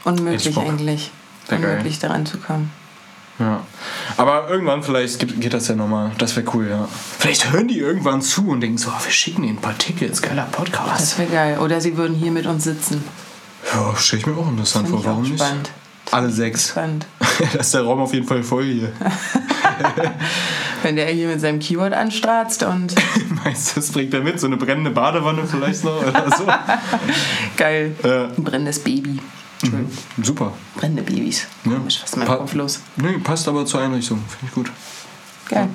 Unmöglich 0.05 0.57
eigentlich. 0.57 1.11
Geil. 1.49 1.59
Unmöglich 1.59 1.99
daran 1.99 2.25
zu 2.25 2.37
kommen. 2.37 2.71
Ja. 3.39 3.61
Aber 4.17 4.49
irgendwann 4.49 4.83
vielleicht 4.83 5.19
geht, 5.19 5.39
geht 5.39 5.53
das 5.53 5.67
ja 5.69 5.75
nochmal. 5.75 6.11
Das 6.17 6.35
wäre 6.35 6.45
cool, 6.53 6.67
ja. 6.69 6.87
Vielleicht 7.17 7.51
hören 7.51 7.67
die 7.67 7.79
irgendwann 7.79 8.21
zu 8.21 8.49
und 8.49 8.61
denken 8.61 8.77
so, 8.77 8.89
oh, 8.89 9.03
wir 9.03 9.11
schicken 9.11 9.43
ihnen 9.43 9.57
ein 9.57 9.61
paar 9.61 9.77
Tickets, 9.77 10.21
geiler 10.21 10.47
Podcast. 10.51 11.01
Das 11.01 11.17
wäre 11.19 11.29
geil. 11.29 11.59
Oder 11.59 11.79
sie 11.79 11.95
würden 11.95 12.15
hier 12.15 12.31
mit 12.31 12.45
uns 12.45 12.65
sitzen. 12.65 13.03
Ja, 13.73 13.95
stelle 13.95 14.21
ich 14.21 14.27
mir 14.27 14.37
auch 14.37 14.49
interessant 14.49 14.89
vor. 14.89 15.03
Warum 15.05 15.23
nicht? 15.23 15.39
spannend. 15.39 15.71
Alle 16.11 16.29
sechs. 16.29 16.69
Spannend. 16.69 17.05
da 17.53 17.59
ist 17.59 17.73
der 17.73 17.83
Raum 17.83 17.99
auf 17.99 18.13
jeden 18.13 18.27
Fall 18.27 18.43
voll 18.43 18.65
hier. 18.65 18.91
Wenn 20.83 20.95
der 20.95 21.07
hier 21.07 21.27
mit 21.27 21.39
seinem 21.39 21.59
Keyboard 21.59 21.93
anstratzt 21.93 22.63
und 22.63 22.95
Meinst 23.43 23.71
du, 23.71 23.79
das 23.79 23.91
bringt 23.91 24.13
er 24.13 24.21
mit? 24.21 24.39
So 24.39 24.47
eine 24.47 24.57
brennende 24.57 24.91
Badewanne 24.91 25.43
vielleicht 25.45 25.83
noch 25.83 26.01
oder 26.01 26.25
so? 26.37 26.45
geil. 27.57 27.95
Ja. 28.03 28.25
Ein 28.25 28.43
brennendes 28.43 28.79
Baby. 28.79 29.19
Entschuldigung. 29.61 29.91
Super. 30.23 30.53
Brennende 30.75 31.03
Babys. 31.03 31.47
Ja. 31.65 31.73
Komisch, 31.73 31.99
was 32.01 32.09
ist 32.09 32.13
in 32.13 32.19
meinem 32.19 32.27
Pa- 32.27 32.37
Kopf 32.37 32.53
los? 32.53 32.79
Nee, 32.95 33.17
passt 33.23 33.47
aber 33.47 33.65
zur 33.65 33.81
Einrichtung. 33.81 34.23
Finde 34.27 34.45
ich 34.47 34.53
gut. 34.53 34.71
Geil. 35.49 35.67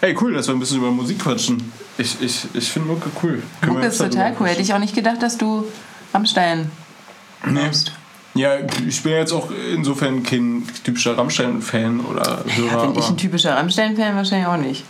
Hey, 0.00 0.16
cool, 0.20 0.32
dass 0.34 0.46
wir 0.48 0.54
ein 0.54 0.60
bisschen 0.60 0.78
über 0.78 0.90
Musik 0.90 1.18
quatschen. 1.20 1.72
Ich, 1.98 2.20
ich, 2.20 2.46
ich 2.54 2.70
finde 2.70 2.88
Mucke 2.88 3.10
cool. 3.22 3.42
Können 3.60 3.74
Mucke 3.74 3.86
ist 3.86 3.98
total 3.98 4.34
cool. 4.40 4.46
Hätte 4.48 4.62
ich 4.62 4.72
auch 4.74 4.78
nicht 4.78 4.94
gedacht, 4.94 5.22
dass 5.22 5.38
du 5.38 5.64
Rammstein 6.14 6.70
Nee. 7.44 7.60
hörst. 7.60 7.92
Ja, 8.34 8.52
ich 8.88 9.02
bin 9.02 9.12
jetzt 9.12 9.32
auch 9.32 9.48
insofern 9.74 10.22
kein 10.22 10.66
typischer 10.84 11.18
Rammstein-Fan 11.18 12.00
oder 12.00 12.44
Hörer. 12.46 12.66
Ja, 12.84 12.86
bin 12.86 12.98
ich 12.98 13.08
ein 13.08 13.16
typischer 13.18 13.56
Rammstein-Fan? 13.56 14.16
Wahrscheinlich 14.16 14.46
auch 14.46 14.56
nicht. 14.56 14.84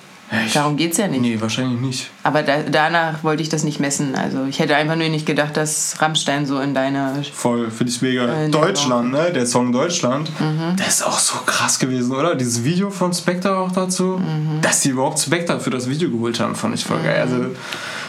Ich- 0.47 0.53
Darum 0.55 0.77
geht 0.77 0.93
es 0.93 0.99
ja 0.99 1.09
nicht. 1.09 1.21
Nee, 1.21 1.41
wahrscheinlich 1.41 1.81
nicht. 1.81 2.11
Aber 2.23 2.43
da, 2.43 2.63
danach 2.63 3.23
wollte 3.23 3.43
ich 3.43 3.49
das 3.49 3.65
nicht 3.65 3.81
messen. 3.81 4.15
Also 4.15 4.45
ich 4.47 4.59
hätte 4.61 4.77
einfach 4.77 4.97
nur 4.97 5.09
nicht 5.09 5.27
gedacht, 5.27 5.57
dass 5.57 5.97
Rammstein 6.01 6.47
so 6.47 6.59
in 6.61 6.75
deiner... 6.75 7.15
Voll, 7.33 7.71
finde 7.71 7.93
ich 7.93 8.01
mega. 8.03 8.45
Äh, 8.45 8.49
Deutschland, 8.51 9.13
ne? 9.13 9.31
Der 9.35 9.47
Song 9.47 9.73
Deutschland. 9.73 10.31
Mhm. 10.41 10.77
Das 10.77 10.89
ist 10.89 11.07
auch 11.07 11.19
so 11.19 11.35
krass 11.45 11.79
gewesen, 11.79 12.13
oder? 12.13 12.35
Dieses 12.35 12.65
Video 12.65 12.91
von 12.91 13.13
Spectre 13.13 13.57
auch 13.59 13.73
dazu. 13.73 14.19
Mhm. 14.19 14.61
Dass 14.63 14.81
die 14.81 14.89
überhaupt 14.91 15.19
Spectre 15.19 15.61
für 15.61 15.71
das 15.71 15.89
Video 15.89 16.11
geholt 16.11 16.41
haben, 16.41 16.55
fand 16.55 16.75
ich 16.75 16.85
voll 16.85 17.01
geil. 17.03 17.21
Also, 17.21 17.37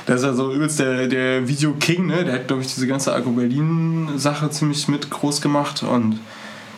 das 0.05 0.17
ist 0.21 0.23
ja 0.25 0.33
so 0.33 0.53
übelst 0.53 0.79
der, 0.79 1.07
der 1.07 1.47
Video-King, 1.47 2.07
ne? 2.07 2.23
Der 2.25 2.35
hat, 2.35 2.47
glaube 2.47 2.61
ich, 2.61 2.73
diese 2.73 2.87
ganze 2.87 3.13
Agro 3.13 3.31
Berlin-Sache 3.31 4.49
ziemlich 4.49 4.87
mit 4.87 5.09
groß 5.09 5.41
gemacht. 5.41 5.83
Und 5.83 6.19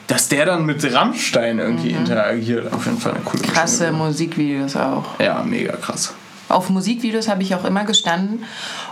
dass 0.07 0.27
der 0.27 0.45
dann 0.45 0.65
mit 0.65 0.83
Rammstein 0.93 1.59
irgendwie 1.59 1.91
interagiert, 1.91 2.71
auf 2.71 2.85
jeden 2.85 2.99
Fall 2.99 3.13
eine 3.13 3.21
coole 3.23 3.43
Mhm. 3.43 3.47
Krasse. 3.53 3.91
Musikvideos 3.91 4.75
auch. 4.75 5.19
Ja, 5.19 5.41
mega 5.43 5.75
krass. 5.77 6.13
Auf 6.47 6.69
Musikvideos 6.69 7.27
habe 7.27 7.41
ich 7.41 7.55
auch 7.55 7.65
immer 7.65 7.85
gestanden. 7.85 8.43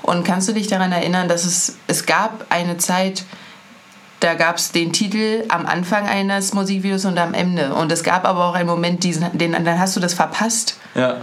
Und 0.01 0.25
kannst 0.25 0.50
du 0.50 0.53
dich 0.53 0.67
daran 0.67 0.91
erinnern, 0.91 1.27
dass 1.27 1.46
es, 1.46 1.77
es 1.88 2.05
gab 2.08 2.48
eine 2.50 2.77
Zeit, 2.77 3.24
da 4.22 4.34
gab 4.34 4.58
es 4.58 4.72
den 4.72 4.91
Titel 4.91 5.43
am 5.50 5.65
Anfang 5.67 6.08
eines 6.08 6.53
Musikvideos 6.53 7.05
und 7.05 7.17
am 7.20 7.34
Ende. 7.36 7.74
Und 7.75 7.91
es 7.91 8.01
gab 8.03 8.25
aber 8.25 8.46
auch 8.46 8.55
einen 8.55 8.67
Moment, 8.67 9.03
diesen, 9.03 9.25
den, 9.38 9.51
dann 9.51 9.77
hast 9.79 9.96
du 9.96 10.00
das 10.00 10.13
verpasst. 10.15 10.77
Ja. 10.96 11.17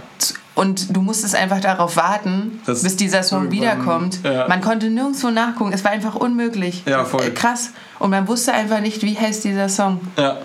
Und 0.53 0.95
du 0.95 1.01
musstest 1.01 1.33
einfach 1.35 1.61
darauf 1.61 1.95
warten, 1.95 2.59
Das 2.65 2.83
bis 2.83 2.97
dieser 2.97 3.23
Song 3.23 3.51
wiederkommt. 3.51 4.19
ja. 4.23 4.47
Man 4.49 4.61
konnte 4.61 4.89
nirgendwo 4.89 5.29
nachgucken. 5.29 5.71
Es 5.73 5.83
war 5.83 5.91
einfach 5.91 6.15
unmöglich. 6.15 6.83
Ja, 6.85 7.05
voll. 7.05 7.31
Krass. 7.31 7.69
Und 7.99 8.09
man 8.09 8.27
wusste 8.27 8.51
einfach 8.53 8.81
nicht, 8.81 9.01
wie 9.03 9.17
heißt 9.17 9.43
dieser 9.45 9.69
Song. 9.69 10.01
Ja. 10.17 10.39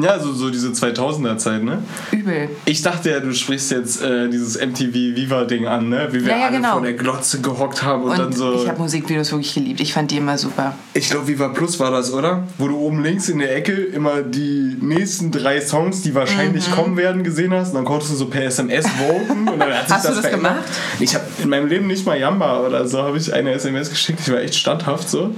Ja, 0.00 0.18
so, 0.18 0.32
so 0.32 0.50
diese 0.50 0.70
2000er-Zeit, 0.70 1.62
ne? 1.62 1.82
Übel. 2.10 2.48
Ich 2.64 2.82
dachte 2.82 3.10
ja, 3.10 3.20
du 3.20 3.32
sprichst 3.32 3.70
jetzt 3.70 4.02
äh, 4.02 4.28
dieses 4.28 4.56
MTV 4.60 4.92
Viva-Ding 4.92 5.66
an, 5.66 5.88
ne? 5.88 6.08
Wie 6.10 6.24
wir 6.24 6.32
Ja, 6.32 6.38
ja, 6.38 6.46
alle 6.46 6.56
genau. 6.56 6.72
vor 6.72 6.80
der 6.82 6.94
Glotze 6.94 7.40
gehockt 7.40 7.82
haben 7.82 8.02
und, 8.02 8.10
Und 8.10 8.18
dann 8.18 8.32
so. 8.32 8.54
ich 8.54 8.68
habe 8.68 8.78
Musikvideos 8.80 9.30
wirklich 9.30 9.54
geliebt. 9.54 9.80
Ich 9.80 9.92
fand 9.92 10.10
die 10.10 10.16
immer 10.16 10.36
super. 10.36 10.74
Ich 10.94 11.08
glaube, 11.10 11.28
Viva 11.28 11.48
Plus 11.48 11.78
war 11.78 11.90
das, 11.92 12.12
oder? 12.12 12.42
Wo 12.58 12.66
du 12.68 12.76
oben 12.78 13.02
links 13.04 13.28
in 13.28 13.38
der 13.38 13.54
Ecke 13.56 13.72
immer 13.72 14.22
die 14.22 14.76
nächsten 14.80 15.30
drei 15.30 15.60
Songs, 15.60 16.02
die 16.02 16.14
wahrscheinlich 16.14 16.68
Mhm. 16.68 16.72
kommen 16.72 16.96
werden, 16.96 17.22
gesehen 17.22 17.52
hast. 17.54 17.68
Und 17.70 17.76
dann 17.76 17.84
konntest 17.84 18.10
du 18.12 18.16
so 18.16 18.26
per 18.26 18.42
SMS 18.44 18.86
voten. 18.88 19.48
Und 19.48 19.58
dann 19.60 19.72
hat 19.72 19.86
sich 19.86 19.94
Hast 19.96 20.04
du 20.08 20.08
das 20.10 20.20
verändert. 20.20 20.54
gemacht? 20.56 20.64
Ich 20.98 21.14
habe 21.14 21.24
in 21.42 21.48
meinem 21.48 21.68
Leben 21.68 21.86
nicht 21.86 22.04
mal 22.04 22.18
Jamba 22.18 22.60
oder 22.66 22.86
so, 22.88 23.02
habe 23.02 23.16
ich 23.16 23.32
eine 23.32 23.52
SMS 23.52 23.90
geschickt. 23.90 24.18
Ich 24.26 24.32
war 24.32 24.40
echt 24.40 24.56
standhaft 24.56 25.08
so. 25.08 25.34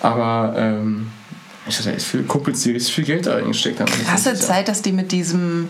Aber 0.00 0.54
ähm, 0.56 1.06
ich 1.66 1.78
hatte 1.78 1.94
echt 1.94 2.06
viele 2.06 2.24
Kumpels, 2.24 2.62
die 2.62 2.72
richtig 2.72 2.94
viel 2.94 3.04
Geld 3.04 3.26
da 3.26 3.34
reingesteckt 3.34 3.80
haben. 3.80 3.90
Krasse 4.04 4.34
Zeit, 4.34 4.68
dass 4.68 4.82
die 4.82 4.92
mit 4.92 5.12
diesem 5.12 5.68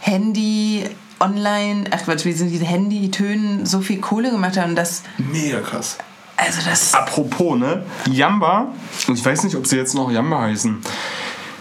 Handy 0.00 0.84
online, 1.20 1.84
ach 1.90 2.04
Quatsch, 2.04 2.24
wie 2.24 2.32
sind 2.32 2.50
diese 2.50 2.64
Handytönen 2.64 3.66
so 3.66 3.80
viel 3.80 4.00
Kohle 4.00 4.30
gemacht 4.30 4.56
haben. 4.56 4.76
Das, 4.76 5.02
Mega 5.18 5.60
krass. 5.60 5.98
also 6.36 6.60
das, 6.64 6.94
Apropos, 6.94 7.58
ne? 7.58 7.84
Jamba, 8.10 8.72
und 9.08 9.18
ich 9.18 9.24
weiß 9.24 9.44
nicht, 9.44 9.56
ob 9.56 9.66
sie 9.66 9.76
jetzt 9.76 9.94
noch 9.94 10.10
Jamba 10.10 10.42
heißen. 10.42 10.78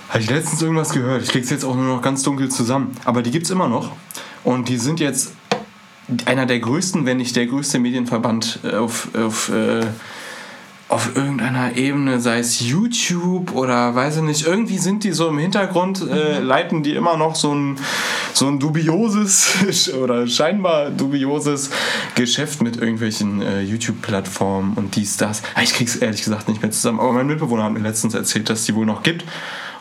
Habe 0.09 0.19
ich 0.19 0.29
letztens 0.29 0.61
irgendwas 0.61 0.91
gehört. 0.91 1.23
Ich 1.23 1.29
krieg's 1.29 1.49
jetzt 1.49 1.65
auch 1.65 1.75
nur 1.75 1.95
noch 1.95 2.01
ganz 2.01 2.23
dunkel 2.23 2.49
zusammen. 2.49 2.95
Aber 3.03 3.21
die 3.21 3.31
gibt's 3.31 3.49
immer 3.49 3.67
noch. 3.67 3.91
Und 4.43 4.69
die 4.69 4.77
sind 4.77 5.01
jetzt 5.01 5.33
einer 6.25 6.45
der 6.45 6.59
größten, 6.59 7.05
wenn 7.05 7.17
nicht 7.17 7.35
der 7.35 7.47
größte 7.47 7.79
Medienverband 7.79 8.59
äh, 8.63 8.75
auf, 8.75 9.09
auf 9.15 9.49
äh, 9.49 9.81
auf 10.89 11.17
irgendeiner 11.17 11.75
Ebene, 11.75 12.21
sei 12.21 12.39
es 12.39 12.61
YouTube 12.61 13.53
oder 13.53 13.93
weiß 13.93 14.17
ich 14.17 14.21
nicht, 14.23 14.47
irgendwie 14.47 14.77
sind 14.77 15.03
die 15.03 15.11
so 15.11 15.27
im 15.27 15.37
Hintergrund, 15.37 16.01
äh, 16.09 16.39
Mhm. 16.39 16.45
leiten 16.47 16.83
die 16.83 16.95
immer 16.95 17.17
noch 17.17 17.35
so 17.35 17.53
ein, 17.53 17.77
so 18.33 18.47
ein 18.47 18.57
dubioses 18.59 19.91
oder 20.01 20.27
scheinbar 20.27 20.89
dubioses 20.91 21.71
Geschäft 22.15 22.61
mit 22.61 22.77
irgendwelchen 22.77 23.41
äh, 23.41 23.61
YouTube-Plattformen 23.63 24.73
und 24.75 24.95
dies, 24.95 25.17
das. 25.17 25.41
Ah, 25.55 25.61
Ich 25.61 25.73
krieg's 25.73 25.97
ehrlich 25.97 26.23
gesagt 26.23 26.47
nicht 26.47 26.61
mehr 26.61 26.71
zusammen. 26.71 27.01
Aber 27.01 27.11
mein 27.11 27.27
Mitbewohner 27.27 27.65
hat 27.65 27.73
mir 27.73 27.79
letztens 27.79 28.13
erzählt, 28.13 28.49
dass 28.49 28.63
die 28.63 28.73
wohl 28.73 28.85
noch 28.85 29.03
gibt 29.03 29.25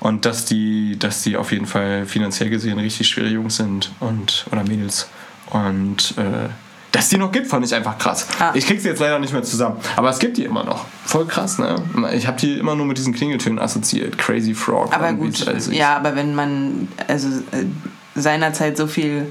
und 0.01 0.25
dass 0.25 0.45
die, 0.45 0.99
dass 0.99 1.23
die 1.23 1.37
auf 1.37 1.53
jeden 1.53 1.67
Fall 1.67 2.05
finanziell 2.07 2.51
gesehen 2.51 2.79
richtig 2.81 3.09
schwere 3.09 3.29
Jungs 3.29 3.57
sind 3.57 3.93
und 4.01 4.47
oder 4.51 4.65
Mädels. 4.65 5.09
Und 5.51 6.15
äh, 6.19 6.49
dass 6.97 7.11
die 7.11 7.19
noch 7.19 7.31
gibt, 7.31 7.47
fand 7.47 7.65
ich 7.67 7.75
einfach 7.75 7.99
krass. 7.99 8.27
Ah. 8.39 8.53
Ich 8.55 8.67
krieg 8.67 8.81
sie 8.81 8.89
jetzt 8.89 9.01
leider 9.01 9.19
nicht 9.19 9.33
mehr 9.33 9.43
zusammen. 9.43 9.77
Aber 9.97 10.09
es 10.09 10.19
gibt 10.19 10.39
die 10.39 10.45
immer 10.45 10.65
noch. 10.65 10.87
Voll 11.05 11.27
krass, 11.27 11.59
ne? 11.59 11.77
Ich 12.15 12.27
habe 12.27 12.39
die 12.41 12.59
immer 12.59 12.75
nur 12.75 12.87
mit 12.87 12.97
diesen 12.97 13.13
Klingeltönen 13.13 13.59
assoziiert. 13.59 14.17
Crazy 14.17 14.55
Frog. 14.55 14.95
Aber 14.95 15.13
gut, 15.13 15.41
ist. 15.41 15.73
ja, 15.73 15.95
aber 15.95 16.17
wenn 16.17 16.35
man 16.35 16.89
also 17.07 17.29
äh, 17.29 17.67
seinerzeit 18.15 18.79
so 18.79 18.87
viel 18.87 19.27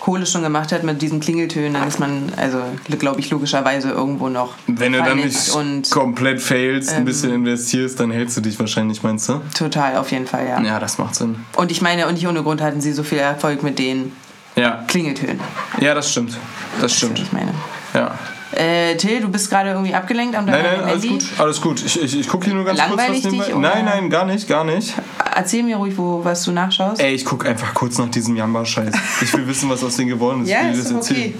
Kohle 0.00 0.24
schon 0.24 0.42
gemacht 0.42 0.72
hat 0.72 0.82
mit 0.82 1.02
diesen 1.02 1.20
Klingeltönen, 1.20 1.74
dann 1.74 1.86
ist 1.86 2.00
man, 2.00 2.32
also 2.36 2.58
glaube 2.98 3.20
ich, 3.20 3.28
logischerweise 3.28 3.90
irgendwo 3.90 4.30
noch 4.30 4.54
Wenn 4.66 4.92
du 4.92 5.02
dann 5.02 5.18
nicht 5.18 5.50
und 5.50 5.90
komplett 5.90 6.40
failst, 6.40 6.90
ein 6.90 7.00
ähm, 7.00 7.04
bisschen 7.04 7.34
investierst, 7.34 8.00
dann 8.00 8.10
hältst 8.10 8.36
du 8.38 8.40
dich 8.40 8.58
wahrscheinlich, 8.58 9.02
meinst 9.02 9.28
du? 9.28 9.42
total 9.54 9.98
auf 9.98 10.10
jeden 10.10 10.26
Fall, 10.26 10.46
ja. 10.46 10.60
Ja, 10.62 10.80
das 10.80 10.96
macht 10.96 11.16
Sinn. 11.16 11.36
Und 11.56 11.70
ich 11.70 11.82
meine, 11.82 12.06
und 12.06 12.14
nicht 12.14 12.26
ohne 12.26 12.42
Grund 12.42 12.62
hatten 12.62 12.80
sie 12.80 12.92
so 12.92 13.02
viel 13.02 13.18
Erfolg 13.18 13.62
mit 13.62 13.78
den 13.78 14.12
Ja, 14.60 14.84
Klingeltönen. 14.86 15.40
ja 15.80 15.94
das 15.94 16.10
stimmt. 16.10 16.36
Das 16.80 16.94
stimmt. 16.94 17.18
Ich 17.18 17.32
meine. 17.32 17.54
Ja. 17.94 18.18
Äh, 18.52 18.96
Till, 18.96 19.20
du 19.20 19.28
bist 19.28 19.48
gerade 19.48 19.70
irgendwie 19.70 19.94
abgelenkt 19.94 20.34
am 20.34 20.44
Nein, 20.44 20.64
nein, 20.64 20.84
alles 20.84 21.06
gut. 21.06 21.24
Alles 21.38 21.60
gut. 21.60 21.84
Ich, 21.84 22.02
ich, 22.02 22.18
ich 22.18 22.28
gucke 22.28 22.46
hier 22.46 22.54
nur 22.54 22.64
ganz 22.64 22.78
Langweilig 22.78 23.22
kurz 23.22 23.38
was 23.38 23.46
dich? 23.46 23.56
Nein, 23.56 23.84
nein, 23.84 24.10
gar 24.10 24.24
nicht, 24.24 24.48
gar 24.48 24.64
nicht. 24.64 24.94
Erzähl 25.36 25.62
mir 25.62 25.76
ruhig, 25.76 25.96
wo, 25.96 26.24
was 26.24 26.42
du 26.42 26.50
nachschaust. 26.50 27.00
Ey, 27.00 27.14
ich 27.14 27.24
gucke 27.24 27.48
einfach 27.48 27.74
kurz 27.74 27.98
nach 27.98 28.08
diesem 28.08 28.34
Jamba-Scheiß. 28.36 28.92
Ich 29.22 29.32
will 29.34 29.46
wissen, 29.46 29.70
was 29.70 29.84
aus 29.84 29.96
denen 29.96 30.08
geworden 30.08 30.42
ist. 30.42 30.50
ja, 30.50 30.62
ich 30.62 30.64
will 30.64 30.70
ist 30.72 30.84
das 30.84 30.88
doch 30.90 30.96
erzählen. 30.96 31.34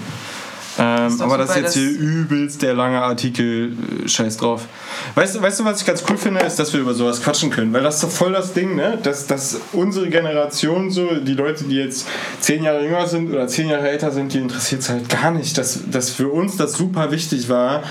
Ähm, 0.81 1.15
doch 1.15 1.25
aber 1.25 1.37
das 1.37 1.51
ist 1.51 1.55
jetzt 1.57 1.73
hier 1.75 1.89
übelst 1.91 2.63
der 2.63 2.73
lange 2.73 2.99
Artikel, 2.99 3.73
äh, 4.03 4.07
scheiß 4.07 4.37
drauf. 4.37 4.65
Weißt 5.13 5.35
du, 5.35 5.41
weißt 5.41 5.59
du, 5.59 5.65
was 5.65 5.81
ich 5.81 5.85
ganz 5.85 6.03
cool 6.09 6.17
finde, 6.17 6.41
ist, 6.41 6.57
dass 6.57 6.73
wir 6.73 6.79
über 6.79 6.95
sowas 6.95 7.21
quatschen 7.21 7.51
können. 7.51 7.71
Weil 7.71 7.83
das 7.83 7.95
ist 7.95 8.03
doch 8.03 8.09
voll 8.09 8.31
das 8.31 8.53
Ding, 8.53 8.75
ne? 8.75 8.97
Dass, 9.01 9.27
dass 9.27 9.59
unsere 9.73 10.09
Generation 10.09 10.89
so, 10.89 11.07
die 11.15 11.35
Leute, 11.35 11.65
die 11.65 11.75
jetzt 11.75 12.07
zehn 12.39 12.63
Jahre 12.63 12.83
jünger 12.83 13.05
sind 13.05 13.31
oder 13.31 13.47
zehn 13.47 13.69
Jahre 13.69 13.89
älter 13.89 14.09
sind, 14.09 14.33
die 14.33 14.39
interessiert 14.39 14.81
es 14.81 14.89
halt 14.89 15.07
gar 15.07 15.29
nicht. 15.29 15.55
Dass, 15.55 15.79
dass 15.91 16.09
für 16.09 16.29
uns 16.29 16.57
das 16.57 16.73
super 16.73 17.11
wichtig 17.11 17.47
war, 17.47 17.83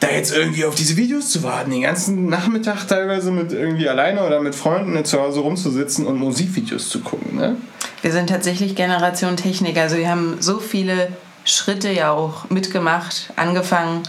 da 0.00 0.10
jetzt 0.10 0.36
irgendwie 0.36 0.66
auf 0.66 0.74
diese 0.74 0.98
Videos 0.98 1.30
zu 1.30 1.42
warten, 1.44 1.70
den 1.70 1.82
ganzen 1.82 2.26
Nachmittag 2.26 2.86
teilweise 2.86 3.30
mit 3.30 3.52
irgendwie 3.52 3.88
alleine 3.88 4.22
oder 4.22 4.42
mit 4.42 4.54
Freunden 4.54 5.02
zu 5.06 5.18
Hause 5.18 5.40
rumzusitzen 5.40 6.06
und 6.06 6.18
Musikvideos 6.18 6.90
zu 6.90 7.00
gucken, 7.00 7.36
ne? 7.36 7.56
Wir 8.02 8.12
sind 8.12 8.28
tatsächlich 8.28 8.74
Generation 8.74 9.38
Technik. 9.38 9.78
Also 9.78 9.96
wir 9.96 10.10
haben 10.10 10.36
so 10.40 10.58
viele 10.58 11.08
Schritte 11.44 11.90
ja 11.90 12.10
auch 12.10 12.48
mitgemacht, 12.50 13.30
angefangen 13.36 14.02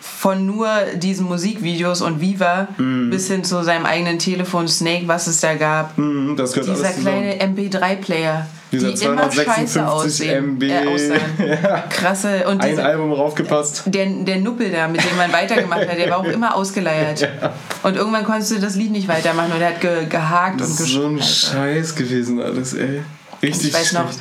von 0.00 0.46
nur 0.46 0.68
diesen 0.94 1.26
Musikvideos 1.26 2.00
und 2.00 2.20
Viva 2.20 2.68
bis 2.78 3.26
hin 3.26 3.42
zu 3.42 3.64
seinem 3.64 3.86
eigenen 3.86 4.20
Telefon 4.20 4.68
Snake, 4.68 5.08
was 5.08 5.26
es 5.26 5.40
da 5.40 5.54
gab. 5.54 5.98
Mhm, 5.98 6.36
das 6.36 6.52
gehört 6.52 6.76
Dieser 6.76 6.90
kleine 6.92 7.40
MP3-Player, 7.40 8.46
die 8.70 8.78
Dieser 8.78 9.12
immer 9.12 9.32
scheiße 9.32 9.80
256 9.80 9.82
aussehen. 9.82 10.44
MB. 10.54 10.62
Äh. 10.62 11.56
Krasse. 11.90 12.46
Und 12.46 12.62
Ein 12.62 12.70
diese, 12.70 12.84
Album 12.84 13.12
raufgepasst. 13.12 13.82
der, 13.86 14.06
der 14.06 14.38
Nuppel 14.38 14.70
da, 14.70 14.86
mit 14.86 15.02
dem 15.04 15.16
man 15.16 15.32
weitergemacht 15.32 15.88
hat, 15.88 15.98
der 15.98 16.10
war 16.10 16.18
auch 16.18 16.24
immer 16.24 16.54
ausgeleiert. 16.54 17.28
Und 17.82 17.96
irgendwann 17.96 18.24
konntest 18.24 18.52
du 18.52 18.60
das 18.60 18.76
Lied 18.76 18.92
nicht 18.92 19.08
weitermachen 19.08 19.52
und 19.52 19.60
er 19.60 19.70
hat 19.70 19.80
ge, 19.80 20.06
gehakt 20.08 20.60
Das 20.60 20.70
und 20.70 20.80
ist 20.80 20.86
so 20.92 21.04
ein 21.06 21.16
geschrien. 21.16 21.52
Scheiß 21.52 21.94
gewesen 21.96 22.40
alles, 22.40 22.74
ey. 22.74 23.02
Richtig 23.42 23.68
Ich 23.68 23.74
weiß 23.74 23.92
noch, 23.94 24.04
schlecht. 24.04 24.20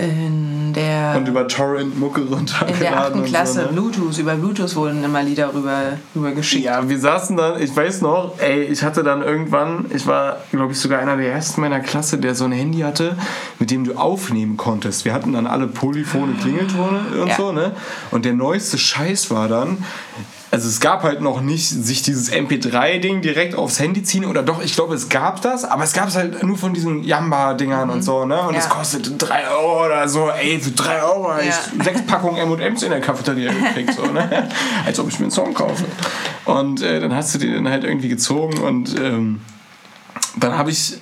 In 0.00 0.72
der, 0.72 1.14
Und 1.16 1.28
über 1.28 1.46
Torrent-Mucke 1.46 2.22
in 2.22 2.28
runtergeladen 2.28 2.80
der 2.80 2.98
achten 3.00 3.18
und 3.20 3.24
Klasse 3.26 3.52
so, 3.54 3.60
ne? 3.60 3.68
Bluetooth, 3.68 4.18
über 4.18 4.34
Bluetooth 4.34 4.74
wurden 4.76 5.04
immer 5.04 5.22
Lieder 5.22 5.52
rüber, 5.54 5.98
rüber 6.14 6.32
geschickt. 6.32 6.64
Ja, 6.64 6.88
wir 6.88 6.98
saßen 6.98 7.36
dann, 7.36 7.60
ich 7.60 7.74
weiß 7.74 8.02
noch, 8.02 8.34
ey, 8.38 8.62
ich 8.64 8.82
hatte 8.82 9.02
dann 9.02 9.22
irgendwann, 9.22 9.86
ich 9.94 10.06
war, 10.06 10.38
glaube 10.50 10.72
ich, 10.72 10.78
sogar 10.80 11.00
einer 11.00 11.16
der 11.16 11.32
ersten 11.32 11.60
meiner 11.60 11.80
Klasse, 11.80 12.18
der 12.18 12.34
so 12.34 12.44
ein 12.44 12.52
Handy 12.52 12.80
hatte, 12.80 13.16
mit 13.58 13.70
dem 13.70 13.84
du 13.84 13.94
aufnehmen 13.94 14.56
konntest. 14.56 15.04
Wir 15.04 15.12
hatten 15.12 15.32
dann 15.32 15.46
alle 15.46 15.66
polyphone 15.66 16.38
Klingeltone 16.40 17.00
und 17.20 17.28
Ja. 17.28 17.36
so, 17.36 17.52
ne? 17.52 17.72
Und 18.10 18.24
der 18.24 18.34
neueste 18.34 18.78
Scheiß 18.78 19.30
war 19.30 19.48
dann, 19.48 19.84
also 20.52 20.66
es 20.68 20.80
gab 20.80 21.04
halt 21.04 21.20
noch 21.20 21.40
nicht 21.40 21.68
sich 21.68 22.02
dieses 22.02 22.32
MP3-Ding 22.32 23.20
direkt 23.22 23.54
aufs 23.54 23.78
Handy 23.78 24.02
ziehen 24.02 24.24
oder 24.24 24.42
doch, 24.42 24.60
ich 24.62 24.74
glaube, 24.74 24.94
es 24.94 25.08
gab 25.08 25.40
das, 25.42 25.64
aber 25.64 25.84
es 25.84 25.92
gab 25.92 26.08
es 26.08 26.16
halt 26.16 26.42
nur 26.42 26.56
von 26.58 26.74
diesen 26.74 27.04
Jamba-Dingern 27.04 27.88
und 27.88 28.02
so, 28.02 28.24
ne? 28.24 28.40
Und 28.48 28.54
Ja. 28.54 28.60
es 28.60 28.68
kostete 28.68 29.12
3 29.12 29.48
Euro 29.48 29.86
oder 29.86 30.08
so, 30.08 30.28
ey, 30.30 30.58
für 30.58 30.72
3 30.72 31.02
Euro 31.02 31.30
habe 31.32 31.44
Ja. 31.44 31.50
ich 31.78 31.84
sechs 31.84 32.02
Packungen 32.02 32.36
M&M's 32.38 32.82
in 32.82 32.90
der 32.90 33.00
Cafeteria 33.00 33.52
gekriegt, 33.52 33.94
so, 33.94 34.06
ne? 34.06 34.48
Als 34.84 34.98
ob 34.98 35.08
ich 35.08 35.18
mir 35.20 35.26
einen 35.26 35.30
Song 35.30 35.54
kaufe. 35.54 35.84
Und 36.46 36.82
äh, 36.82 36.98
dann 37.00 37.14
hast 37.14 37.34
du 37.34 37.38
die 37.38 37.52
dann 37.52 37.68
halt 37.68 37.84
irgendwie 37.84 38.08
gezogen 38.08 38.58
und 38.58 38.98
ähm, 38.98 39.40
dann 40.36 40.58
habe 40.58 40.70
ich 40.70 40.94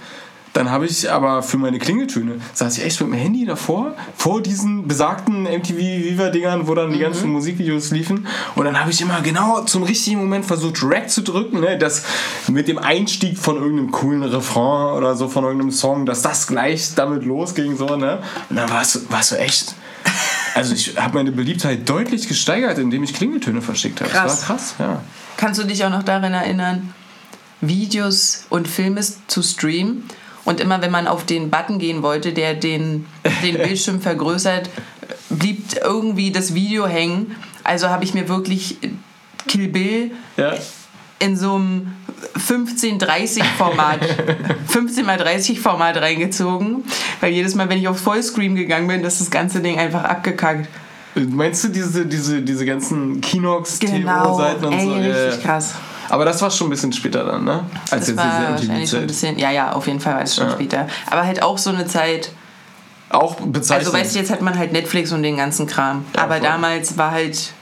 dann 0.59 0.73
habe 0.73 0.87
ich 0.87 1.09
aber 1.09 1.45
für 1.45 1.57
meine 1.57 1.79
Klingeltöne, 1.79 2.41
saß 2.53 2.79
ich 2.79 2.85
echt 2.85 3.00
mit 3.00 3.11
dem 3.11 3.17
Handy 3.17 3.45
davor, 3.45 3.95
vor 4.17 4.43
diesen 4.43 4.88
besagten 4.88 5.45
MTV 5.45 5.77
Viva-Dingern, 5.77 6.67
wo 6.67 6.75
dann 6.75 6.93
die 6.93 6.99
ganzen 6.99 7.31
Musikvideos 7.31 7.93
liefen. 7.93 8.27
Und 8.57 8.65
dann 8.65 8.81
habe 8.81 8.91
ich 8.91 9.00
immer 9.00 9.21
genau 9.21 9.61
zum 9.67 9.85
richtigen 9.85 10.19
Moment 10.19 10.45
versucht, 10.45 10.83
Rack 10.83 11.11
zu 11.11 11.23
drücken, 11.23 11.61
ne? 11.61 11.79
dass 11.79 12.03
mit 12.49 12.67
dem 12.67 12.79
Einstieg 12.79 13.38
von 13.38 13.55
irgendeinem 13.55 13.93
coolen 13.93 14.25
Refrain 14.25 14.97
oder 14.97 15.15
so 15.15 15.29
von 15.29 15.45
irgendeinem 15.45 15.71
Song, 15.71 16.07
dass 16.07 16.23
das 16.23 16.49
gleich 16.49 16.93
damit 16.97 17.25
losging. 17.25 17.77
So, 17.77 17.95
ne? 17.95 18.19
Und 18.50 18.57
dann 18.57 18.69
warst 18.69 18.97
du, 18.97 19.00
warst 19.11 19.31
du 19.31 19.37
echt. 19.37 19.77
Also 20.57 20.75
ich 20.75 20.97
habe 20.97 21.19
meine 21.19 21.31
Beliebtheit 21.31 21.88
deutlich 21.88 22.27
gesteigert, 22.27 22.79
indem 22.79 23.05
ich 23.05 23.15
Klingeltöne 23.15 23.62
verschickt 23.62 24.00
habe. 24.00 24.11
Krass. 24.11 24.41
Das 24.41 24.49
war 24.49 24.57
krass, 24.57 24.75
ja. 24.81 25.03
Kannst 25.37 25.61
du 25.61 25.65
dich 25.65 25.85
auch 25.85 25.91
noch 25.91 26.03
daran 26.03 26.33
erinnern, 26.33 26.95
Videos 27.61 28.45
und 28.50 28.67
Filme 28.67 29.03
zu 29.29 29.41
streamen? 29.45 30.03
Und 30.49 30.61
immer 30.61 30.81
wenn 30.81 30.90
man 30.90 31.07
auf 31.07 31.26
den 31.26 31.50
Button 31.50 31.78
gehen 31.78 32.02
wollte, 32.02 32.33
der 32.33 32.55
den, 32.55 33.05
den 33.43 33.59
Bildschirm 33.62 34.00
vergrößert, 34.00 34.71
blieb 35.28 35.62
irgendwie 35.85 36.31
das 36.31 36.55
Video 36.55 36.87
hängen. 36.87 37.37
Also 37.64 37.90
habe 37.90 38.02
ich 38.05 38.14
mir 38.14 38.31
wirklich 38.31 38.78
Kill 39.47 39.69
Bill 39.69 40.12
ja. 40.38 40.55
in 41.19 41.37
so 41.37 41.57
einem 41.57 41.88
15-30 42.38 43.45
Format, 43.59 44.00
15 44.69 45.05
mal 45.05 45.19
30 45.19 45.61
Format 45.61 45.99
reingezogen, 45.99 46.83
weil 47.21 47.35
jedes 47.35 47.55
Mal, 47.55 47.69
wenn 47.69 47.76
ich 47.76 47.87
auf 47.87 47.99
Vollscreen 47.99 48.55
gegangen 48.55 48.88
bin, 48.88 49.05
ist 49.05 49.21
das 49.21 49.31
ganze 49.31 49.61
Ding 49.61 49.78
einfach 49.78 50.05
abgekackt. 50.05 50.67
Meinst 51.14 51.64
du 51.64 51.69
diese, 51.69 52.07
diese, 52.07 52.40
diese 52.40 52.64
ganzen 52.64 53.21
Kinox, 53.21 53.81
Genau, 53.81 54.38
und 54.38 54.73
ey, 54.73 54.87
so? 54.87 54.95
Richtig 54.95 55.12
ja. 55.12 55.37
krass. 55.43 55.75
Aber 56.11 56.25
das 56.25 56.41
war 56.43 56.50
schon 56.50 56.67
ein 56.69 56.71
bisschen 56.71 56.93
später 56.93 57.25
dann, 57.25 57.45
ne? 57.45 57.65
Als 57.91 58.07
Das 58.07 58.17
war 58.17 58.50
wahrscheinlich 58.50 58.88
schon 58.91 59.00
ein 59.00 59.07
bisschen, 59.07 59.38
ja, 59.38 59.50
ja, 59.50 59.73
auf 59.73 59.87
jeden 59.87 60.00
Fall 60.00 60.15
war 60.15 60.23
es 60.23 60.35
schon 60.35 60.47
Ja. 60.47 60.53
später. 60.53 60.87
Aber 61.11 61.25
halt 61.25 61.43
auch 61.43 61.59
so 61.59 61.71
eine 61.71 61.87
Zeit, 61.87 62.31
Auch 63.11 63.37
bezeichnet. 63.37 63.87
also 63.87 63.99
weißt 63.99 64.15
du, 64.15 64.19
jetzt 64.21 64.31
hat 64.31 64.41
man 64.43 64.59
halt 64.59 64.73
Netflix 64.73 65.12
und 65.12 65.23
den 65.23 65.37
ganzen 65.37 65.67
Kram. 65.67 66.05
Ja, 66.17 66.23
Aber 66.25 66.35
voll. 66.37 66.45
damals 66.45 66.97
war 66.99 67.11
halt, 67.11 67.53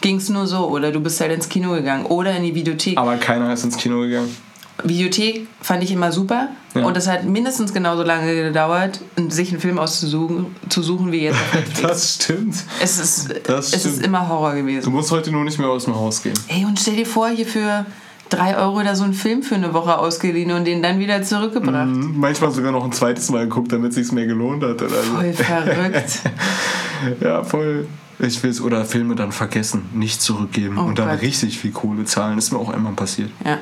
ging 0.00 0.16
es 0.16 0.28
nur 0.28 0.46
so. 0.46 0.68
Oder 0.68 0.90
du 0.92 1.00
bist 1.00 1.20
halt 1.20 1.32
ins 1.32 1.48
Kino 1.48 1.70
gegangen 1.72 2.06
oder 2.06 2.36
in 2.36 2.42
die 2.42 2.54
Videothek. 2.54 2.98
Aber 2.98 3.16
keiner 3.16 3.52
ist 3.52 3.64
ins 3.64 3.76
Kino 3.76 4.00
gegangen. 4.00 4.36
Videothek 4.84 5.46
fand 5.60 5.82
ich 5.84 5.92
immer 5.92 6.10
super. 6.12 6.48
Ja. 6.74 6.84
Und 6.84 6.96
es 6.96 7.06
hat 7.06 7.24
mindestens 7.24 7.72
genauso 7.74 8.02
lange 8.02 8.34
gedauert, 8.34 9.00
sich 9.28 9.50
einen 9.50 9.60
Film 9.60 9.78
auszusuchen, 9.78 10.46
zu 10.70 10.82
suchen 10.82 11.12
wie 11.12 11.22
jetzt 11.24 11.34
auf 11.36 11.54
Netflix. 11.54 11.80
Das 11.82 12.14
stimmt. 12.14 12.54
es 12.80 12.98
ist, 12.98 13.34
das 13.46 13.66
es 13.72 13.84
ist 13.84 13.92
stimmt. 13.92 14.06
immer 14.06 14.28
Horror 14.28 14.52
Du 14.54 14.58
gewesen. 14.62 14.92
musst 14.92 15.10
heute 15.10 15.30
nur 15.30 15.44
nicht 15.44 15.58
mehr 15.58 15.68
aus 15.68 15.84
dem 15.84 15.94
Haus 15.94 16.22
gehen. 16.22 16.34
Ey, 16.48 16.64
und 16.64 16.80
stell 16.80 16.96
dir 16.96 17.06
vor, 17.06 17.28
hier 17.28 17.46
für 17.46 17.84
3 18.30 18.56
Euro 18.56 18.82
da 18.82 18.96
so 18.96 19.04
einen 19.04 19.12
Film 19.12 19.42
für 19.42 19.54
eine 19.56 19.74
Woche 19.74 19.98
ausgeliehen 19.98 20.50
und 20.52 20.64
den 20.64 20.82
dann 20.82 20.98
wieder 20.98 21.22
zurückgebracht. 21.22 21.86
Mhm. 21.88 22.14
Manchmal 22.18 22.50
sogar 22.50 22.72
noch 22.72 22.84
ein 22.84 22.92
zweites 22.92 23.28
Mal 23.30 23.44
geguckt, 23.44 23.70
damit 23.72 23.90
es 23.90 23.96
sich 23.96 24.10
mehr 24.12 24.26
gelohnt 24.26 24.62
hat. 24.64 24.80
Oder 24.80 25.02
so. 25.02 25.14
Voll 25.14 25.32
verrückt. 25.34 26.20
Ja, 27.20 27.42
voll. 27.42 27.88
Ich 28.20 28.40
will 28.44 28.50
es 28.50 28.60
oder 28.60 28.84
Filme 28.84 29.16
dann 29.16 29.32
vergessen, 29.32 29.82
nicht 29.92 30.22
zurückgeben 30.22 30.78
Oh 30.78 30.82
und 30.82 31.00
dann 31.00 31.08
Gott. 31.08 31.20
richtig 31.22 31.58
viel 31.58 31.72
Kohle 31.72 32.04
zahlen. 32.04 32.36
Das 32.36 32.44
ist 32.44 32.52
mir 32.52 32.58
auch 32.60 32.68
einmal 32.72 32.92
passiert. 32.92 33.30
Ja. 33.44 33.58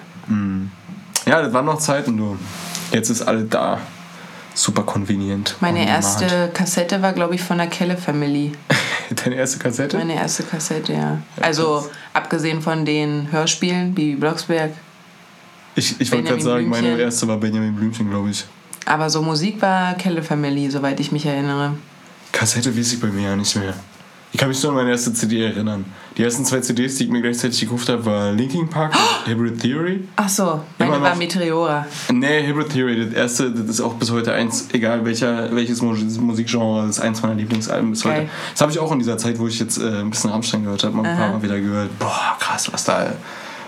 Ja, 1.31 1.41
das 1.41 1.53
waren 1.53 1.67
noch 1.67 1.79
Zeiten, 1.79 2.17
du. 2.17 2.37
Jetzt 2.91 3.09
ist 3.09 3.23
alles 3.23 3.45
da. 3.49 3.79
Super 4.53 4.83
convenient. 4.83 5.55
Meine 5.61 5.87
erste. 5.87 6.51
Kassette 6.53 7.03
war, 7.03 7.13
glaube 7.13 7.37
ich, 7.37 7.41
von 7.41 7.57
der 7.59 7.69
Kelle 7.69 7.97
Family. 7.97 8.51
Deine 9.25 9.37
erste 9.37 9.61
Kassette? 9.61 9.97
Meine 9.97 10.17
erste 10.17 10.43
Kassette, 10.43 10.93
ja. 10.93 11.23
Also, 11.41 11.89
abgesehen 12.15 12.61
von 12.61 12.85
den 12.85 13.31
Hörspielen, 13.31 13.95
Bibi 13.95 14.17
Blocksberg. 14.17 14.73
Ich, 15.77 16.01
ich 16.01 16.11
wollte 16.11 16.31
gerade 16.31 16.43
sagen, 16.43 16.69
meine 16.69 16.89
Blümchen. 16.89 17.05
erste 17.05 17.29
war 17.29 17.37
Benjamin 17.37 17.77
Blümchen, 17.77 18.11
glaube 18.11 18.31
ich. 18.31 18.45
Aber 18.87 19.09
so 19.09 19.23
Musik 19.23 19.63
war 19.63 19.95
Kelle 19.95 20.25
Family, 20.25 20.69
soweit 20.69 20.99
ich 20.99 21.13
mich 21.13 21.27
erinnere. 21.27 21.77
Kassette 22.33 22.77
weiß 22.77 22.95
ich 22.95 23.01
bei 23.01 23.07
mir 23.07 23.29
ja 23.29 23.37
nicht 23.37 23.55
mehr. 23.55 23.75
Ich 24.33 24.39
kann 24.39 24.49
mich 24.49 24.63
nur 24.63 24.71
an 24.73 24.77
meine 24.79 24.91
erste 24.91 25.13
CD 25.13 25.45
erinnern. 25.45 25.85
Die 26.17 26.23
ersten 26.23 26.45
zwei 26.45 26.61
CDs, 26.61 26.97
die 26.97 27.05
ich 27.05 27.11
mir 27.11 27.21
gleichzeitig 27.21 27.61
gekauft 27.61 27.89
habe, 27.89 28.05
war 28.07 28.31
Linkin 28.33 28.69
Park 28.69 28.95
und 28.95 29.31
Hybrid 29.31 29.61
Theory. 29.61 30.07
Ach 30.17 30.29
so, 30.29 30.61
meine 30.79 30.93
Immer 30.95 31.03
war 31.03 31.11
noch- 31.11 31.19
Meteora. 31.19 31.87
Nee, 32.13 32.47
Hybrid 32.47 32.71
Theory, 32.71 33.07
das 33.07 33.15
erste, 33.15 33.51
das 33.51 33.67
ist 33.69 33.81
auch 33.81 33.95
bis 33.95 34.11
heute 34.13 34.33
eins, 34.33 34.69
egal 34.73 35.05
welcher, 35.05 35.55
welches 35.55 35.83
Mu- 35.83 35.95
Musikgenre, 36.21 36.83
das 36.87 36.99
ist 36.99 37.01
eins 37.01 37.23
meiner 37.23 37.35
Lieblingsalben 37.35 37.91
bis 37.91 38.05
heute. 38.05 38.15
Geil. 38.19 38.31
Das 38.53 38.61
habe 38.61 38.71
ich 38.71 38.79
auch 38.79 38.93
in 38.93 39.01
dieser 39.01 39.19
Zeit, 39.19 39.39
wo 39.39 39.49
ich 39.49 39.59
jetzt 39.59 39.79
äh, 39.79 40.01
ein 40.01 40.11
bisschen 40.11 40.31
Rammstein 40.31 40.63
gehört 40.63 40.85
habe, 40.85 40.97
mal 40.97 41.07
ein 41.09 41.17
paar 41.17 41.31
Mal 41.33 41.43
wieder 41.43 41.59
gehört. 41.59 41.99
Boah, 41.99 42.37
krass, 42.39 42.73
was 42.73 42.85
da 42.85 43.13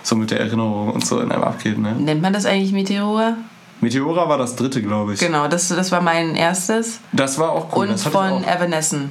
so 0.04 0.14
mit 0.14 0.30
der 0.30 0.40
Erinnerung 0.40 0.90
und 0.90 1.04
so 1.04 1.18
in 1.20 1.32
einem 1.32 1.42
abgeht, 1.42 1.78
ne? 1.78 1.92
Nennt 1.98 2.22
man 2.22 2.32
das 2.32 2.44
eigentlich 2.46 2.72
Meteora? 2.72 3.36
Meteora 3.80 4.28
war 4.28 4.38
das 4.38 4.54
dritte, 4.54 4.80
glaube 4.80 5.14
ich. 5.14 5.20
Genau, 5.20 5.48
das, 5.48 5.68
das 5.68 5.90
war 5.90 6.00
mein 6.00 6.36
erstes. 6.36 7.00
Das 7.12 7.36
war 7.38 7.50
auch 7.50 7.76
cool. 7.76 7.88
Und 7.88 7.98
von. 7.98 8.44
Evanescence. 8.44 9.10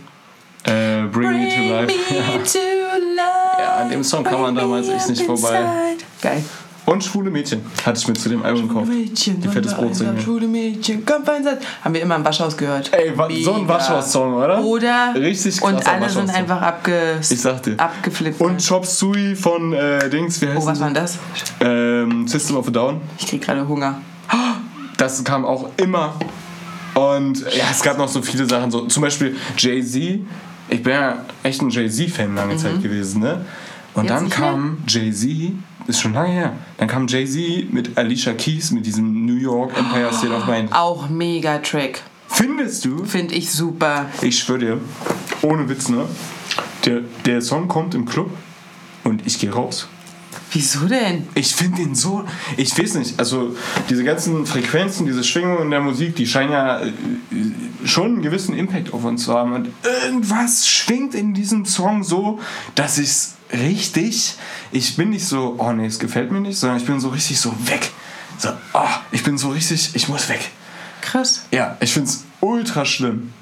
Äh, 0.64 1.04
Bring, 1.12 1.32
Me 1.32 1.50
to 1.50 1.74
Life. 1.74 1.94
Ja. 2.10 2.22
to 2.38 2.60
life. 3.16 3.60
Ja, 3.60 3.78
an 3.82 3.90
dem 3.90 4.04
Song 4.04 4.24
kam 4.24 4.42
man 4.42 4.54
Bring 4.54 4.64
damals 4.66 4.88
me 4.88 4.94
echt 4.96 5.10
nicht 5.10 5.24
vorbei. 5.24 5.60
Geil. 6.22 6.44
Und 6.84 7.04
Schwule 7.04 7.30
Mädchen 7.30 7.62
hatte 7.86 8.00
ich 8.00 8.08
mir 8.08 8.16
zu 8.16 8.28
dem 8.28 8.44
Album 8.44 8.68
gekauft. 8.68 8.88
Mädchen, 8.88 9.40
Die 9.40 9.48
fettes 9.48 9.74
Brot 9.76 9.96
singen. 9.96 10.20
Schule 10.20 10.48
Mädchen, 10.48 11.06
komm 11.06 11.24
fein 11.24 11.44
sein. 11.44 11.58
Haben 11.84 11.94
wir 11.94 12.02
immer 12.02 12.16
im 12.16 12.26
Waschhaus 12.26 12.58
gehört. 12.58 12.92
Ey, 12.92 13.16
wa- 13.18 13.30
so 13.44 13.54
ein 13.54 13.62
Mega. 13.62 13.76
Waschhaus-Song, 13.76 14.34
oder? 14.34 14.64
Oder? 14.64 15.14
Richtig 15.16 15.62
Und 15.62 15.76
krasser 15.78 15.92
alle 15.94 16.10
sind 16.10 16.30
einfach 16.34 16.60
abge 16.62 17.18
Ich 17.22 17.40
sag 17.40 17.62
dir. 17.64 17.76
abgeflippt. 17.80 18.42
Und 18.42 18.68
Chop 18.68 18.86
Suey 18.86 19.36
von 19.36 19.74
äh, 19.74 20.10
Dings, 20.10 20.42
wie 20.42 20.48
heißt 20.48 20.58
oh, 20.58 20.66
was 20.66 20.80
war 20.80 20.88
denn 20.88 20.96
das? 20.96 21.18
Ähm, 21.60 22.28
System 22.28 22.58
of 22.58 22.68
a 22.68 22.72
Down. 22.72 23.00
Ich 23.20 23.28
krieg 23.28 23.42
gerade 23.44 23.66
Hunger. 23.68 24.02
Das 24.98 25.24
kam 25.24 25.46
auch 25.46 25.70
immer. 25.78 26.16
Und 26.96 27.42
ja, 27.56 27.66
es 27.72 27.82
gab 27.84 27.98
noch 28.00 28.08
so 28.10 28.22
viele 28.22 28.46
Sachen. 28.48 28.70
So, 28.72 28.86
zum 28.88 29.02
Beispiel 29.04 29.38
Jay-Z. 29.58 30.20
Ich 30.72 30.82
bin 30.82 30.94
ja 30.94 31.24
echt 31.44 31.62
ein 31.62 31.70
Jay-Z-Fan 31.70 32.34
lange 32.34 32.56
Zeit 32.58 32.82
gewesen, 32.82 33.22
ne? 33.22 33.46
Und 33.94 34.04
Mhm. 34.04 34.10
Jetzt 34.10 34.22
dann 34.22 34.30
kam 34.30 34.78
Jay-Z, 34.88 35.52
ist 35.88 36.02
schon 36.02 36.14
lange 36.14 36.32
her, 36.32 36.54
dann 36.78 36.88
kam 36.88 37.08
Jay-Z 37.08 37.72
mit 37.74 37.98
Alicia 37.98 38.34
Keys 38.34 38.72
mit 38.72 38.86
diesem 38.86 39.26
New 39.26 39.36
York 39.36 39.78
Empire 39.78 40.14
State 40.14 40.34
of 40.34 40.48
Mind. 40.48 40.72
Auch 40.74 41.10
mega 41.10 41.58
Track. 41.60 42.02
Findest 42.30 42.86
du? 42.86 43.04
Finde 43.04 43.36
ich 43.36 43.52
super. 43.52 44.06
Ich 44.22 44.40
schwöre 44.40 44.60
dir, 44.60 44.78
ohne 45.42 45.68
Witz, 45.68 45.90
ne? 45.90 46.06
Der, 46.86 47.02
der 47.26 47.42
Song 47.42 47.68
kommt 47.68 47.94
im 47.94 48.06
Club 48.06 48.32
und 49.04 49.28
ich 49.28 49.38
gehe 49.40 49.52
raus. 49.52 49.88
Wieso 50.52 50.86
denn? 50.86 51.28
Ich 51.34 51.56
finde 51.56 51.82
ihn 51.82 51.96
so, 51.96 52.26
ich 52.58 52.78
weiß 52.78 52.96
nicht, 52.96 53.18
also 53.20 53.56
diese 53.90 54.04
ganzen 54.04 54.46
Frequenzen, 54.46 55.06
diese 55.06 55.24
Schwingungen 55.24 55.64
in 55.64 55.72
der 55.72 55.80
Musik, 55.80 56.16
die 56.18 56.28
scheinen 56.28 56.52
ja 56.52 56.82
äh, 56.82 56.92
schon 57.86 58.08
einen 58.08 58.22
gewissen 58.22 58.58
Impact 58.58 58.94
auf 58.94 59.06
uns 59.06 59.24
zu 59.24 59.34
haben. 59.34 59.54
Und 59.54 59.70
irgendwas 60.04 60.68
schwingt 60.68 61.16
in 61.16 61.34
diesem 61.34 61.66
Song 61.66 62.04
so, 62.04 62.40
dass 62.76 62.98
ich 62.98 63.10
es 63.10 63.34
richtig, 63.54 64.36
ich 64.74 64.98
bin 64.98 65.12
nicht 65.12 65.26
so, 65.26 65.56
oh 65.58 65.72
nee, 65.72 65.86
es 65.86 66.00
gefällt 66.00 66.32
mir 66.32 66.42
nicht, 66.42 66.58
sondern 66.58 66.80
ich 66.80 66.86
bin 66.86 67.00
so 67.00 67.10
richtig 67.10 67.40
so 67.40 67.54
weg. 67.68 67.90
So, 68.38 68.50
oh, 68.74 68.88
ich 69.12 69.24
bin 69.24 69.38
so 69.38 69.50
richtig, 69.50 69.92
ich 69.94 70.10
muss 70.10 70.28
weg. 70.28 70.50
Krass. 71.02 71.44
Ja, 71.52 71.78
ich 71.80 71.94
finde 71.94 72.10
es 72.10 72.26
ultra 72.42 72.86
schlimm. 72.86 73.34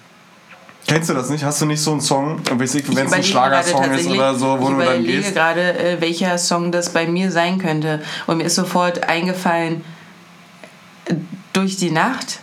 Kennst 0.90 1.10
du 1.10 1.14
das 1.14 1.30
nicht? 1.30 1.44
Hast 1.44 1.62
du 1.62 1.66
nicht 1.66 1.82
so 1.82 1.92
einen 1.92 2.02
Song, 2.02 2.42
ich, 2.74 2.88
wenn 2.96 3.06
es 3.06 3.14
ein 3.14 3.22
überlege 3.22 3.24
Schlagersong 3.24 3.92
ist 3.92 4.08
oder 4.08 4.36
so, 4.36 4.46
wo 4.48 4.54
ich 4.56 4.60
du 4.60 4.66
dann 4.66 4.82
überlege 4.82 5.22
gehst? 5.22 5.34
gerade, 5.34 5.78
äh, 5.78 6.02
welcher 6.02 6.38
Song 6.40 6.72
das 6.72 6.90
bei 6.90 7.06
mir 7.08 7.32
sein 7.32 7.60
könnte. 7.60 8.02
Und 8.28 8.38
mir 8.38 8.46
ist 8.46 8.56
sofort 8.56 9.08
eingefallen, 9.08 9.84
äh, 11.06 11.14
durch 11.54 11.78
die 11.78 11.92
Nacht 11.92 12.40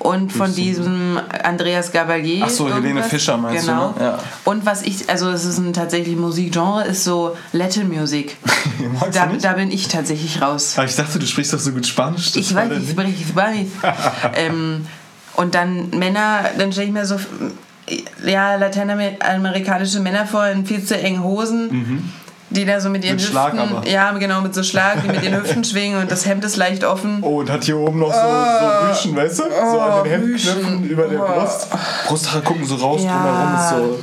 und 0.00 0.32
von 0.32 0.52
die- 0.54 0.62
diesem 0.62 1.20
Andreas 1.44 1.92
Gabalier. 1.92 2.44
Ach 2.46 2.50
so, 2.50 2.72
Helene. 2.72 3.02
Fischer 3.04 3.36
meinst 3.36 3.66
du, 3.66 3.70
genau. 3.70 3.88
ne? 3.90 3.94
Ja. 4.00 4.18
Und 4.44 4.66
was 4.66 4.82
ich, 4.82 5.08
also 5.08 5.30
es 5.30 5.44
ist 5.44 5.58
ein 5.58 5.72
tatsächlich 5.72 6.16
Musikgenre, 6.16 6.84
ist 6.86 7.04
so 7.04 7.36
Latin 7.52 7.88
Music. 7.88 8.36
Da, 9.12 9.26
du 9.26 9.38
da 9.38 9.54
bin 9.54 9.70
ich 9.70 9.88
tatsächlich 9.88 10.42
raus. 10.42 10.74
Aber 10.76 10.86
ich 10.86 10.94
dachte, 10.94 11.18
du 11.18 11.26
sprichst 11.26 11.52
doch 11.54 11.58
so 11.58 11.72
gut 11.72 11.86
Spanisch. 11.86 12.26
das 12.32 12.36
Ich 12.36 12.54
weiß 12.54 12.70
ich 12.82 12.90
spreche 12.90 13.24
Spanisch. 13.26 13.68
ähm, 14.34 14.86
und 15.34 15.54
dann 15.54 15.90
Männer, 15.90 16.50
dann 16.58 16.72
stelle 16.72 16.88
ich 16.88 16.92
mir 16.92 17.06
so 17.06 17.16
ja, 18.24 18.56
lateinamerikanische 18.56 20.00
Männer 20.00 20.26
vor 20.26 20.46
in 20.46 20.66
viel 20.66 20.84
zu 20.84 20.96
engen 20.98 21.22
Hosen, 21.22 22.12
die 22.50 22.64
da 22.64 22.80
so 22.80 22.88
mit 22.88 23.04
ihren 23.04 23.16
Mit 23.16 23.22
Hüften, 23.22 23.32
Schlag 23.32 23.58
aber. 23.58 23.86
ja, 23.88 24.12
genau, 24.12 24.40
mit 24.40 24.54
so 24.54 24.62
Schlag, 24.62 25.02
die 25.02 25.08
mit 25.08 25.22
ihren 25.22 25.42
Hüften 25.42 25.64
schwingen 25.64 26.00
und 26.00 26.10
das 26.10 26.26
Hemd 26.26 26.44
ist 26.44 26.56
leicht 26.56 26.84
offen. 26.84 27.18
Oh, 27.22 27.40
und 27.40 27.50
hat 27.50 27.64
hier 27.64 27.76
oben 27.76 27.98
noch 27.98 28.12
so, 28.12 28.20
so 28.20 28.88
Rüschen, 28.88 29.16
weißt 29.16 29.38
du? 29.40 29.42
so 29.44 29.80
an 29.80 30.04
den 30.04 30.12
Hemdknöpfen 30.12 30.88
über 30.88 31.06
der 31.08 31.20
Oh. 31.22 31.26
Brust. 31.40 31.68
Brusthaare 32.06 32.42
gucken 32.42 32.64
so 32.64 32.76
raus, 32.76 33.02
Ja. 33.04 33.12
drumherum 33.16 33.54
ist 33.56 33.70
so 33.70 33.98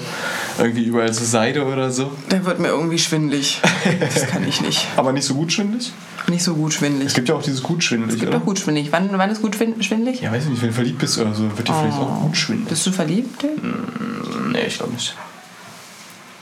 irgendwie 0.64 0.84
überall 0.84 1.12
so 1.14 1.24
Seide 1.26 1.66
oder 1.66 1.90
so. 1.90 2.12
Da 2.30 2.46
wird 2.46 2.60
mir 2.60 2.68
irgendwie 2.68 3.00
schwindlig. 3.00 3.62
Das 4.00 4.28
kann 4.28 4.48
ich 4.48 4.62
nicht. 4.62 4.88
Aber 4.98 5.12
nicht 5.14 5.26
so 5.26 5.34
gut 5.36 5.52
schwindelig. 5.52 5.92
Nicht 6.28 6.44
so 6.44 6.56
gut 6.56 6.74
schwindlig. 6.74 7.08
Es 7.08 7.14
gibt 7.14 7.30
ja 7.30 7.36
auch 7.36 7.44
dieses 7.44 7.62
gut 7.62 7.84
schwindelig, 7.84 8.20
Gibt 8.20 8.30
oder? 8.30 8.40
doch 8.40 8.46
gut 8.46 8.60
schwindlig. 8.60 8.92
Wann, 8.92 9.10
wann 9.14 9.30
ist 9.30 9.42
gut 9.42 9.56
schwind- 9.56 9.84
schwindlig? 9.84 10.22
Ja, 10.22 10.32
weiß 10.32 10.46
ich 10.46 10.50
nicht, 10.52 10.62
wenn 10.62 10.70
du 10.70 10.76
verliebt 10.76 11.00
bist 11.00 11.18
oder 11.18 11.34
so, 11.34 11.44
wird 11.58 11.68
dir 11.68 11.74
vielleicht 11.74 11.98
auch 11.98 12.22
gut 12.22 12.38
schwindelig. 12.38 12.70
Bist 12.70 12.86
du 12.88 12.92
verliebt? 12.92 13.44
Nee, 14.52 14.66
ich 14.68 14.78
glaube 14.78 14.94
nicht. 14.94 15.16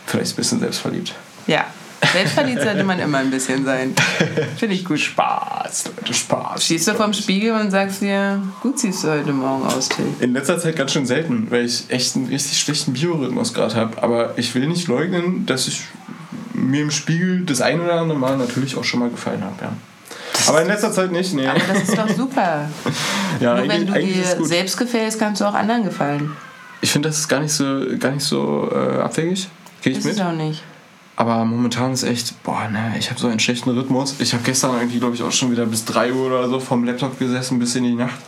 Vielleicht 0.05 0.33
ein 0.33 0.35
bisschen 0.35 0.59
selbstverliebt. 0.59 1.13
Ja. 1.47 1.65
Selbstverliebt 2.13 2.61
sollte 2.63 2.83
man 2.83 2.99
immer 2.99 3.19
ein 3.19 3.29
bisschen 3.29 3.63
sein. 3.63 3.93
Finde 4.57 4.73
ich 4.75 4.83
gut. 4.83 4.99
Spaß, 4.99 5.85
Leute, 5.95 6.13
Spaß. 6.13 6.65
Stehst 6.65 6.87
du 6.87 6.93
vorm 6.95 7.13
Spiegel 7.13 7.51
und 7.53 7.69
sagst 7.71 8.01
dir, 8.01 8.41
gut 8.61 8.79
siehst 8.79 9.03
du 9.03 9.09
heute 9.09 9.31
Morgen 9.31 9.63
aus, 9.65 9.87
Till. 9.87 10.05
In 10.19 10.33
letzter 10.33 10.57
Zeit 10.59 10.75
ganz 10.75 10.91
schön 10.93 11.05
selten, 11.05 11.47
weil 11.51 11.63
ich 11.65 11.85
echt 11.89 12.15
einen 12.15 12.25
richtig 12.25 12.59
schlechten 12.59 12.93
Biorhythmus 12.93 13.53
gerade 13.53 13.75
habe. 13.75 14.01
Aber 14.01 14.33
ich 14.37 14.53
will 14.55 14.67
nicht 14.67 14.87
leugnen, 14.87 15.45
dass 15.45 15.67
ich 15.67 15.81
mir 16.61 16.81
im 16.81 16.91
Spiegel 16.91 17.41
das 17.45 17.61
ein 17.61 17.79
oder 17.79 17.99
andere 17.99 18.17
Mal 18.17 18.37
natürlich 18.37 18.77
auch 18.77 18.83
schon 18.83 18.99
mal 18.99 19.09
gefallen 19.09 19.43
habe. 19.43 19.55
Ja. 19.61 19.73
Aber 20.47 20.61
in 20.61 20.67
letzter 20.67 20.91
Zeit 20.91 21.11
nicht, 21.11 21.33
nee. 21.33 21.47
Aber 21.47 21.59
das 21.59 21.83
ist 21.83 21.97
doch 21.97 22.09
super. 22.09 22.69
Ja, 23.39 23.55
Nur 23.55 23.63
wenn 23.63 23.71
eigentlich, 23.71 23.87
du 23.87 23.93
eigentlich 23.93 24.19
ist 24.19 24.37
dir 24.37 24.45
selbst 24.45 24.77
gefällst, 24.77 25.17
kannst 25.17 25.41
du 25.41 25.45
auch 25.45 25.55
anderen 25.55 25.83
gefallen. 25.83 26.35
Ich 26.81 26.91
finde, 26.91 27.09
das 27.09 27.17
ist 27.19 27.27
gar 27.27 27.39
nicht 27.39 27.53
so, 27.53 27.81
gar 27.97 28.11
nicht 28.11 28.23
so 28.23 28.69
äh, 28.71 28.99
abwegig. 28.99 29.47
Gehe 29.81 29.93
ich 29.93 29.99
Ist 29.99 30.05
mit. 30.05 30.13
es 30.15 30.21
auch 30.21 30.31
nicht. 30.31 30.61
Aber 31.15 31.43
momentan 31.45 31.91
ist 31.91 32.03
echt, 32.03 32.43
boah, 32.43 32.67
ne, 32.69 32.93
ich 32.99 33.09
habe 33.09 33.19
so 33.19 33.27
einen 33.27 33.39
schlechten 33.39 33.71
Rhythmus. 33.71 34.15
Ich 34.19 34.33
habe 34.33 34.43
gestern 34.43 34.75
irgendwie, 34.75 34.99
glaube 34.99 35.15
ich, 35.15 35.23
auch 35.23 35.31
schon 35.31 35.51
wieder 35.51 35.65
bis 35.65 35.85
3 35.85 36.13
Uhr 36.13 36.27
oder 36.27 36.49
so 36.49 36.59
vom 36.59 36.83
Laptop 36.83 37.17
gesessen 37.17 37.57
bis 37.57 37.75
in 37.75 37.83
die 37.83 37.93
Nacht. 37.93 38.19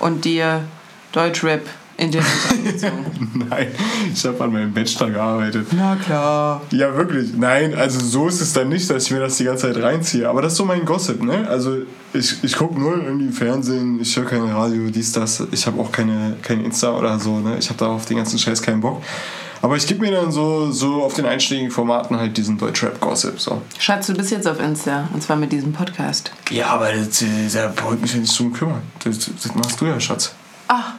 Und 0.00 0.24
dir 0.24 0.64
Deutschrap 1.12 1.62
Internet 2.02 2.26
angezogen. 2.50 3.30
Nein, 3.48 3.68
ich 4.12 4.24
habe 4.24 4.44
an 4.44 4.52
meinem 4.52 4.72
Bachelor 4.72 5.10
gearbeitet. 5.10 5.68
Na 5.72 5.96
klar. 5.96 6.62
Ja, 6.70 6.94
wirklich. 6.96 7.32
Nein, 7.36 7.74
also 7.74 8.00
so 8.00 8.28
ist 8.28 8.40
es 8.40 8.52
dann 8.52 8.68
nicht, 8.68 8.90
dass 8.90 9.04
ich 9.04 9.10
mir 9.10 9.20
das 9.20 9.36
die 9.36 9.44
ganze 9.44 9.72
Zeit 9.72 9.82
reinziehe. 9.82 10.28
Aber 10.28 10.42
das 10.42 10.52
ist 10.52 10.58
so 10.58 10.64
mein 10.64 10.84
Gossip, 10.84 11.22
ne? 11.22 11.48
Also 11.48 11.78
ich, 12.12 12.42
ich 12.42 12.56
gucke 12.56 12.78
null 12.78 13.02
irgendwie 13.04 13.32
Fernsehen, 13.32 14.00
ich 14.00 14.16
höre 14.16 14.24
kein 14.24 14.42
Radio, 14.42 14.90
dies, 14.90 15.12
das. 15.12 15.42
Ich 15.52 15.66
habe 15.66 15.80
auch 15.80 15.92
keine, 15.92 16.36
kein 16.42 16.64
Insta 16.64 16.90
oder 16.96 17.18
so, 17.18 17.38
ne? 17.38 17.56
Ich 17.58 17.68
habe 17.68 17.78
da 17.78 17.86
auf 17.86 18.04
den 18.04 18.16
ganzen 18.16 18.38
Scheiß 18.38 18.60
keinen 18.62 18.80
Bock. 18.80 19.02
Aber 19.62 19.76
ich 19.76 19.86
gebe 19.86 20.00
mir 20.00 20.10
dann 20.10 20.32
so, 20.32 20.72
so 20.72 21.04
auf 21.04 21.14
den 21.14 21.24
einschlägigen 21.24 21.70
Formaten 21.70 22.16
halt 22.16 22.36
diesen 22.36 22.58
Deutschrap-Gossip. 22.58 23.40
So. 23.40 23.62
Schatz, 23.78 24.08
du 24.08 24.14
bist 24.14 24.32
jetzt 24.32 24.48
auf 24.48 24.58
Insta. 24.58 25.08
Und 25.14 25.22
zwar 25.22 25.36
mit 25.36 25.52
diesem 25.52 25.72
Podcast. 25.72 26.32
Ja, 26.50 26.66
aber 26.66 26.90
das, 26.92 27.24
da 27.52 27.72
brauche 27.74 27.94
ich 27.94 28.00
mich 28.00 28.12
ja 28.12 28.18
nicht 28.18 28.36
drum 28.36 28.52
kümmern. 28.52 28.82
Das, 29.04 29.18
das 29.18 29.54
machst 29.54 29.80
du 29.80 29.86
ja, 29.86 30.00
Schatz. 30.00 30.34
Ach, 30.66 30.94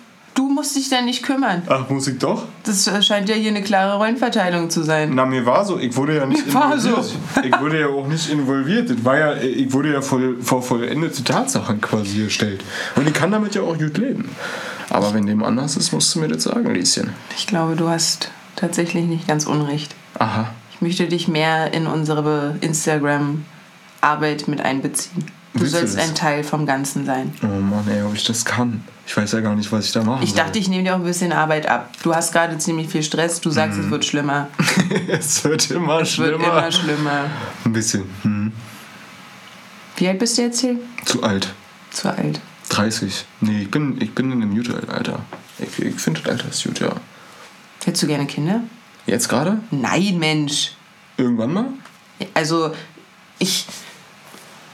musst 0.63 0.77
dich 0.77 0.87
dann 0.87 1.03
nicht 1.03 1.23
kümmern. 1.23 1.61
Ach, 1.67 1.89
Musik 1.89 2.21
doch? 2.21 2.45
Das 2.63 2.89
scheint 3.05 3.27
ja 3.27 3.35
hier 3.35 3.49
eine 3.49 3.63
klare 3.63 3.97
Rollenverteilung 3.97 4.69
zu 4.69 4.81
sein. 4.83 5.11
Na, 5.13 5.25
mir 5.25 5.45
war 5.45 5.65
so, 5.65 5.77
ich 5.77 5.93
wurde 5.97 6.15
ja 6.15 6.25
nicht 6.25 6.47
Mir 6.47 6.53
war 6.53 6.73
involviert. 6.73 7.03
so. 7.03 7.41
Ich 7.43 7.59
wurde 7.59 7.81
ja 7.81 7.87
auch 7.87 8.07
nicht 8.07 8.29
involviert. 8.29 8.89
Das 8.89 9.03
war 9.03 9.17
ja, 9.17 9.35
ich 9.35 9.73
wurde 9.73 9.91
ja 9.91 10.01
voll, 10.01 10.37
vor 10.41 10.63
vollendete 10.63 11.21
Tatsachen 11.21 11.81
quasi 11.81 12.23
gestellt. 12.23 12.63
Und 12.95 13.05
ich 13.05 13.13
kann 13.13 13.29
damit 13.31 13.55
ja 13.55 13.61
auch 13.61 13.77
gut 13.77 13.97
leben. 13.97 14.29
Aber 14.89 15.13
wenn 15.13 15.25
dem 15.25 15.43
anders 15.43 15.75
ist, 15.75 15.91
musst 15.91 16.15
du 16.15 16.19
mir 16.19 16.29
das 16.29 16.43
sagen, 16.43 16.73
Lieschen. 16.73 17.09
Ich 17.35 17.45
glaube, 17.45 17.75
du 17.75 17.89
hast 17.89 18.31
tatsächlich 18.55 19.03
nicht 19.03 19.27
ganz 19.27 19.45
unrecht. 19.45 19.93
Aha. 20.17 20.49
Ich 20.73 20.79
möchte 20.79 21.07
dich 21.07 21.27
mehr 21.27 21.73
in 21.73 21.87
unsere 21.87 22.55
Instagram-Arbeit 22.61 24.47
mit 24.47 24.61
einbeziehen. 24.61 25.25
Du 25.53 25.65
sollst 25.67 25.97
ein 25.97 26.15
Teil 26.15 26.43
vom 26.43 26.65
Ganzen 26.65 27.05
sein. 27.05 27.33
Oh 27.43 27.47
Mann, 27.47 27.87
ey, 27.87 28.01
ob 28.03 28.15
ich 28.15 28.23
das 28.23 28.43
kann. 28.43 28.83
Ich 29.05 29.15
weiß 29.15 29.33
ja 29.33 29.41
gar 29.41 29.55
nicht, 29.55 29.71
was 29.71 29.85
ich 29.85 29.91
da 29.91 30.03
mache. 30.03 30.23
Ich 30.23 30.33
dachte, 30.33 30.57
ich 30.57 30.67
nehme 30.67 30.83
dir 30.83 30.93
auch 30.95 30.99
ein 30.99 31.03
bisschen 31.03 31.31
Arbeit 31.31 31.67
ab. 31.67 31.91
Du 32.01 32.15
hast 32.15 32.31
gerade 32.31 32.57
ziemlich 32.57 32.89
viel 32.89 33.03
Stress. 33.03 33.39
Du 33.39 33.51
sagst, 33.51 33.77
es 33.77 33.89
wird 33.89 34.03
schlimmer. 34.03 34.47
es 35.07 35.43
wird 35.43 35.69
immer 35.71 35.99
Es 36.01 36.17
wird 36.17 36.29
schlimmer. 36.35 36.57
immer 36.57 36.71
schlimmer. 36.71 37.25
Ein 37.65 37.73
bisschen. 37.73 38.03
Hm. 38.23 38.51
Wie 39.97 40.07
alt 40.07 40.19
bist 40.19 40.37
du 40.37 40.41
jetzt 40.41 40.61
hier? 40.61 40.77
Zu 41.05 41.21
alt. 41.21 41.53
Zu 41.91 42.09
alt. 42.09 42.39
30. 42.69 43.25
Nee, 43.41 43.63
ich 43.63 43.71
bin, 43.71 44.01
ich 44.01 44.15
bin 44.15 44.31
in 44.31 44.41
einem 44.41 44.55
Jutealter. 44.55 45.19
Ich, 45.59 45.79
ich 45.85 45.95
finde 45.95 46.21
das 46.21 46.31
Alter 46.31 46.49
ist 46.49 46.63
gut, 46.63 46.79
ja. 46.79 46.93
Hättest 47.85 48.03
du 48.03 48.07
gerne 48.07 48.25
Kinder? 48.25 48.61
Jetzt 49.05 49.29
gerade? 49.29 49.59
Nein, 49.69 50.17
Mensch. 50.17 50.71
Irgendwann 51.17 51.53
mal? 51.53 51.65
Also, 52.33 52.73
ich 53.37 53.67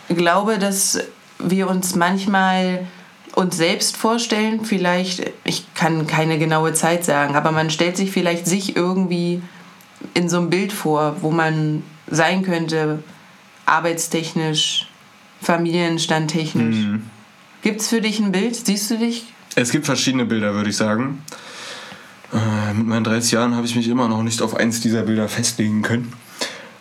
glaube, 0.10 0.58
dass 0.58 1.00
wir 1.40 1.70
uns 1.70 1.96
manchmal 1.96 2.88
uns 3.36 3.58
selbst 3.58 3.96
vorstellen, 3.96 4.66
vielleicht, 4.66 5.32
ich 5.44 5.74
kann 5.74 6.08
keine 6.08 6.38
genaue 6.38 6.74
Zeit 6.74 7.06
sagen, 7.06 7.36
aber 7.36 7.52
man 7.52 7.70
stellt 7.70 7.96
sich 7.96 8.12
vielleicht 8.12 8.46
sich 8.46 8.76
irgendwie 8.76 9.42
in 10.14 10.30
so 10.30 10.38
einem 10.38 10.50
Bild 10.50 10.74
vor, 10.74 11.18
wo 11.22 11.32
man 11.32 11.84
sein 12.08 12.44
könnte, 12.44 13.04
arbeitstechnisch, 13.66 14.88
familienstandtechnisch? 15.42 16.76
Mhm. 16.76 17.04
Gibt 17.62 17.82
es 17.82 17.90
für 17.90 18.02
dich 18.02 18.20
ein 18.20 18.32
Bild? 18.32 18.56
Siehst 18.56 18.90
du 18.92 18.98
dich? 18.98 19.26
Es 19.56 19.72
gibt 19.72 19.86
verschiedene 19.86 20.26
Bilder, 20.26 20.54
würde 20.54 20.70
ich 20.70 20.78
sagen. 20.78 21.24
Äh, 22.34 22.74
mit 22.74 22.88
meinen 22.88 23.04
30 23.04 23.32
Jahren 23.32 23.56
habe 23.56 23.66
ich 23.66 23.76
mich 23.76 23.88
immer 23.88 24.08
noch 24.08 24.24
nicht 24.24 24.42
auf 24.42 24.56
eins 24.56 24.82
dieser 24.82 25.04
Bilder 25.04 25.28
festlegen 25.28 25.82
können. 25.82 26.14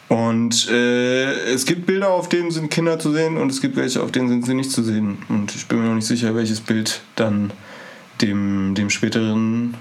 Und 0.09 0.69
äh, 0.71 1.53
es 1.53 1.67
gibt 1.67 1.85
Bilder, 1.87 2.09
auf 2.11 2.29
denen 2.31 2.51
sind 2.51 2.71
Kinder 2.71 2.99
zu 2.99 3.13
sehen 3.13 3.37
und 3.37 3.51
es 3.53 3.61
gibt 3.61 3.77
welche, 3.77 4.03
auf 4.03 4.11
denen 4.11 4.29
sind 4.31 4.47
sie 4.47 4.55
nicht 4.55 4.71
zu 4.71 4.83
sehen. 4.83 5.19
Und 5.29 5.55
ich 5.55 5.67
bin 5.67 5.81
mir 5.81 5.89
noch 5.89 5.95
nicht 5.97 6.07
sicher, 6.07 6.35
welches 6.35 6.61
Bild 6.61 7.01
dann 7.17 7.53
dem, 8.23 8.75
dem 8.75 8.89
späteren, 8.89 9.75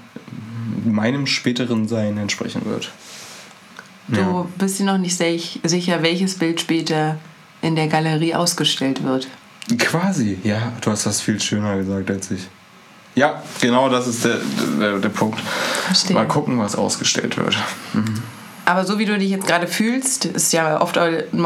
meinem 0.84 1.26
späteren 1.26 1.88
Sein 1.88 2.18
entsprechen 2.18 2.62
wird. 2.66 2.90
Du 4.08 4.20
Ja. 4.20 4.46
bist 4.58 4.78
dir 4.78 4.84
noch 4.84 4.98
nicht 4.98 5.16
sicher, 5.16 6.02
welches 6.02 6.34
Bild 6.34 6.60
später 6.60 7.18
in 7.62 7.74
der 7.74 7.88
Galerie 7.88 8.34
ausgestellt 8.34 9.02
wird. 9.04 9.28
Quasi, 9.78 10.38
ja, 10.44 10.72
du 10.82 10.90
hast 10.90 11.04
das 11.06 11.20
viel 11.20 11.40
schöner 11.40 11.76
gesagt 11.76 12.10
als 12.10 12.30
ich. 12.30 12.48
Ja, 13.14 13.42
genau 13.60 13.88
das 13.88 14.06
ist 14.06 14.24
der, 14.24 14.38
der, 14.78 14.98
der 14.98 15.08
Punkt. 15.08 15.40
Verstehe. 15.86 16.14
Mal 16.14 16.28
gucken, 16.28 16.58
was 16.58 16.76
ausgestellt 16.76 17.36
wird. 17.36 17.56
Aber 18.68 18.84
so 18.84 18.98
wie 18.98 19.06
du 19.06 19.16
dich 19.18 19.30
jetzt 19.30 19.46
gerade 19.46 19.66
fühlst, 19.66 20.26
ist 20.26 20.52
ja 20.52 20.82
oft, 20.82 20.98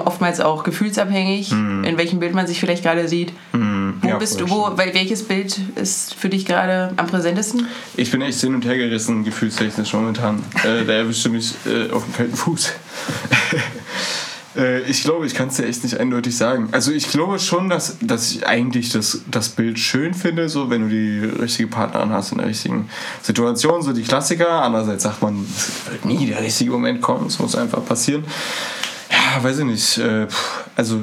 oftmals 0.04 0.40
auch 0.40 0.64
gefühlsabhängig, 0.64 1.52
in 1.52 1.96
welchem 1.96 2.18
Bild 2.18 2.34
man 2.34 2.48
sich 2.48 2.58
vielleicht 2.58 2.82
gerade 2.82 3.06
sieht. 3.06 3.32
Wo 3.52 3.58
Mhm. 3.58 4.00
Ja, 4.04 4.16
bist 4.18 4.40
du, 4.40 4.50
wo, 4.50 4.72
weil 4.74 4.92
welches 4.94 5.22
Bild 5.22 5.60
ist 5.76 6.14
für 6.14 6.28
dich 6.28 6.44
gerade 6.46 6.92
am 6.96 7.06
präsentesten? 7.06 7.68
Ich 7.96 8.10
bin 8.10 8.20
echt 8.22 8.40
hin 8.40 8.56
und 8.56 8.64
her 8.64 8.76
gerissen, 8.76 9.22
gefühlstechnisch 9.22 9.92
momentan. 9.92 10.42
äh, 10.64 10.84
da 10.84 10.94
erwischte 10.94 11.28
mich 11.28 11.54
äh, 11.64 11.92
auf 11.92 12.02
dem 12.04 12.12
kalten 12.12 12.34
Fuß. 12.34 12.72
Äh, 14.56 14.80
ich 14.82 15.02
glaube, 15.02 15.26
ich 15.26 15.34
kann 15.34 15.48
es 15.48 15.56
dir 15.56 15.66
echt 15.66 15.82
nicht 15.82 15.98
eindeutig 15.98 16.36
sagen. 16.36 16.68
Also 16.72 16.92
ich 16.92 17.08
glaube 17.08 17.38
schon, 17.38 17.68
dass, 17.68 17.96
dass 18.00 18.32
ich 18.32 18.46
eigentlich 18.46 18.90
das, 18.90 19.22
das 19.30 19.50
Bild 19.50 19.78
schön 19.78 20.14
finde, 20.14 20.48
so 20.48 20.70
wenn 20.70 20.82
du 20.82 20.88
die 20.88 21.20
richtige 21.40 21.68
Partnerin 21.68 22.10
hast 22.10 22.32
in 22.32 22.38
der 22.38 22.48
richtigen 22.48 22.88
Situation, 23.22 23.82
so 23.82 23.92
die 23.92 24.02
Klassiker. 24.02 24.62
Andererseits 24.62 25.04
sagt 25.04 25.22
man, 25.22 25.44
es 25.44 25.90
wird 25.90 26.04
nie 26.04 26.26
der 26.26 26.42
richtige 26.42 26.70
Moment 26.70 27.00
kommen, 27.00 27.26
es 27.26 27.38
muss 27.38 27.56
einfach 27.56 27.84
passieren. 27.84 28.24
Ja, 29.10 29.42
weiß 29.42 29.60
ich 29.60 29.64
nicht. 29.64 29.98
Äh, 29.98 30.26
also 30.76 31.02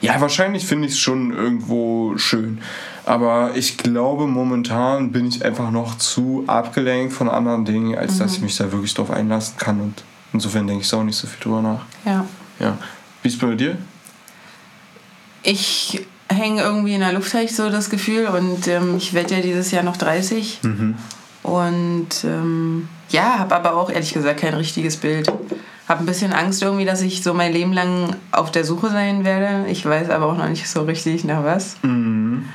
ja, 0.00 0.20
wahrscheinlich 0.20 0.66
finde 0.66 0.86
ich 0.86 0.94
es 0.94 0.98
schon 0.98 1.32
irgendwo 1.32 2.16
schön. 2.18 2.60
Aber 3.06 3.52
ich 3.54 3.76
glaube, 3.76 4.26
momentan 4.26 5.12
bin 5.12 5.26
ich 5.26 5.44
einfach 5.44 5.70
noch 5.70 5.98
zu 5.98 6.44
abgelenkt 6.46 7.12
von 7.12 7.28
anderen 7.28 7.64
Dingen, 7.64 7.96
als 7.96 8.18
dass 8.18 8.36
ich 8.36 8.40
mich 8.40 8.56
da 8.56 8.72
wirklich 8.72 8.94
drauf 8.94 9.10
einlassen 9.10 9.56
kann. 9.58 9.80
Und 9.80 10.04
insofern 10.34 10.66
denke 10.66 10.84
ich 10.84 10.92
auch 10.92 11.02
nicht 11.02 11.16
so 11.16 11.26
viel 11.26 11.42
drüber 11.42 11.62
nach. 11.62 11.80
Ja. 12.04 12.26
Ja. 12.58 12.76
Wie 13.22 13.28
ist 13.28 13.34
es 13.34 13.40
bei 13.40 13.54
dir? 13.54 13.78
Ich 15.42 16.02
hänge 16.28 16.62
irgendwie 16.62 16.94
in 16.94 17.00
der 17.00 17.12
Luft, 17.12 17.32
habe 17.34 17.44
ich 17.44 17.54
so 17.54 17.70
das 17.70 17.88
Gefühl. 17.88 18.26
Und 18.26 18.66
ähm, 18.68 18.96
ich 18.96 19.14
werde 19.14 19.36
ja 19.36 19.40
dieses 19.40 19.70
Jahr 19.70 19.82
noch 19.82 19.96
30. 19.96 20.60
Und 21.42 22.08
ähm, 22.24 22.88
ja, 23.10 23.38
habe 23.38 23.54
aber 23.54 23.76
auch 23.76 23.90
ehrlich 23.90 24.12
gesagt 24.12 24.40
kein 24.40 24.54
richtiges 24.54 24.96
Bild. 24.96 25.30
Habe 25.88 26.00
ein 26.00 26.06
bisschen 26.06 26.32
Angst 26.32 26.62
irgendwie, 26.62 26.86
dass 26.86 27.02
ich 27.02 27.22
so 27.22 27.34
mein 27.34 27.52
Leben 27.52 27.72
lang 27.72 28.16
auf 28.32 28.50
der 28.50 28.64
Suche 28.64 28.88
sein 28.88 29.24
werde. 29.24 29.68
Ich 29.70 29.84
weiß 29.84 30.10
aber 30.10 30.26
auch 30.26 30.36
noch 30.36 30.48
nicht 30.48 30.68
so 30.68 30.82
richtig 30.82 31.24
nach 31.24 31.44
was. 31.44 31.76
Ähm, 31.82 32.48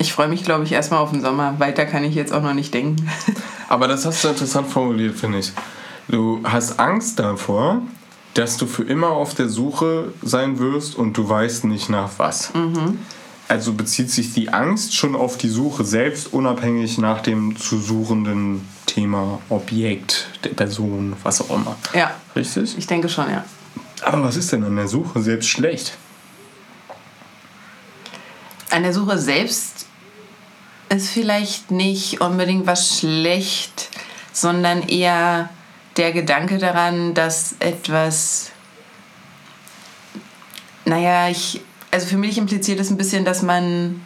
ich 0.00 0.14
freue 0.14 0.28
mich, 0.28 0.44
glaube 0.44 0.64
ich, 0.64 0.72
erstmal 0.72 1.00
auf 1.00 1.10
den 1.10 1.20
Sommer. 1.20 1.60
Weiter 1.60 1.84
kann 1.84 2.04
ich 2.04 2.14
jetzt 2.14 2.32
auch 2.32 2.42
noch 2.42 2.54
nicht 2.54 2.72
denken. 2.72 3.06
Aber 3.68 3.86
das 3.86 4.06
hast 4.06 4.24
du 4.24 4.28
interessant 4.28 4.66
formuliert, 4.68 5.14
finde 5.14 5.38
ich. 5.40 5.52
Du 6.08 6.40
hast 6.42 6.80
Angst 6.80 7.18
davor, 7.18 7.82
dass 8.32 8.56
du 8.56 8.66
für 8.66 8.82
immer 8.82 9.10
auf 9.10 9.34
der 9.34 9.50
Suche 9.50 10.14
sein 10.22 10.58
wirst 10.58 10.96
und 10.96 11.18
du 11.18 11.28
weißt 11.28 11.64
nicht 11.64 11.90
nach 11.90 12.12
was. 12.16 12.50
Also 13.46 13.74
bezieht 13.74 14.10
sich 14.10 14.32
die 14.32 14.48
Angst 14.48 14.96
schon 14.96 15.14
auf 15.14 15.36
die 15.36 15.50
Suche 15.50 15.84
selbst, 15.84 16.32
unabhängig 16.32 16.96
nach 16.96 17.20
dem 17.20 17.56
zu 17.56 17.78
suchenden 17.78 18.66
Thema, 18.86 19.40
Objekt, 19.50 20.28
der 20.44 20.50
Person, 20.50 21.14
was 21.22 21.42
auch 21.42 21.50
immer. 21.50 21.76
ja, 21.94 22.12
Richtig? 22.34 22.78
ich 22.78 22.86
denke 22.86 23.10
schon, 23.10 23.28
ja. 23.30 23.44
Aber 24.02 24.22
was 24.22 24.36
ist 24.36 24.50
denn 24.50 24.64
an 24.64 24.76
der 24.76 24.88
Suche 24.88 25.20
selbst 25.20 25.50
schlecht? 25.50 25.98
An 28.70 28.82
der 28.82 28.94
Suche 28.94 29.18
selbst 29.18 29.86
ist 30.90 31.08
vielleicht 31.10 31.70
nicht 31.70 32.20
unbedingt 32.20 32.66
was 32.66 32.98
schlecht, 32.98 33.88
sondern 34.32 34.82
eher 34.88 35.48
der 35.96 36.12
Gedanke 36.12 36.58
daran, 36.58 37.14
dass 37.14 37.54
etwas, 37.60 38.50
naja, 40.84 41.28
ich, 41.28 41.60
also 41.90 42.06
für 42.06 42.16
mich 42.16 42.38
impliziert 42.38 42.80
es 42.80 42.90
ein 42.90 42.96
bisschen, 42.96 43.24
dass 43.24 43.42
man 43.42 44.00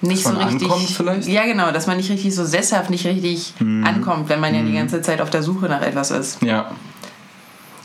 nicht 0.00 0.24
Dass 0.26 0.32
man 0.32 0.42
so 0.42 0.48
richtig. 0.48 0.70
ankommt 0.70 0.90
vielleicht? 0.90 1.28
Ja, 1.28 1.44
genau, 1.44 1.70
dass 1.70 1.86
man 1.86 1.96
nicht 1.96 2.10
richtig 2.10 2.34
so 2.34 2.44
sesshaft, 2.44 2.90
nicht 2.90 3.06
richtig 3.06 3.54
Mhm. 3.60 3.84
ankommt, 3.86 4.28
wenn 4.28 4.40
man 4.40 4.54
ja 4.54 4.62
die 4.62 4.72
ganze 4.72 5.00
Zeit 5.00 5.20
auf 5.20 5.30
der 5.30 5.42
Suche 5.42 5.66
nach 5.66 5.82
etwas 5.82 6.10
ist. 6.10 6.42
Ja. 6.42 6.72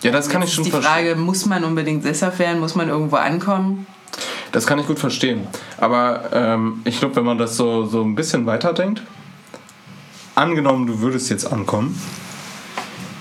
Ja, 0.04 0.12
das 0.12 0.30
kann 0.30 0.42
ich 0.42 0.48
Jetzt 0.50 0.56
schon 0.56 0.64
ist 0.64 0.68
die 0.68 0.72
verstehen. 0.72 0.92
Frage, 0.94 1.16
muss 1.16 1.46
man 1.46 1.64
unbedingt 1.64 2.04
sesshaft 2.04 2.40
werden? 2.40 2.60
Muss 2.60 2.76
man 2.76 2.88
irgendwo 2.90 3.16
ankommen? 3.18 3.86
Das 4.52 4.66
kann 4.66 4.80
ich 4.80 4.88
gut 4.88 5.00
verstehen. 5.00 5.48
Aber 5.78 6.30
ähm, 6.34 6.82
ich 6.86 7.00
glaube, 7.00 7.16
wenn 7.18 7.26
man 7.26 7.38
das 7.38 7.58
so, 7.58 7.86
so 7.86 8.02
ein 8.04 8.16
bisschen 8.16 8.46
weiterdenkt, 8.46 9.02
angenommen, 10.36 10.88
du 10.88 11.02
würdest 11.02 11.30
jetzt 11.30 11.52
ankommen, 11.52 12.00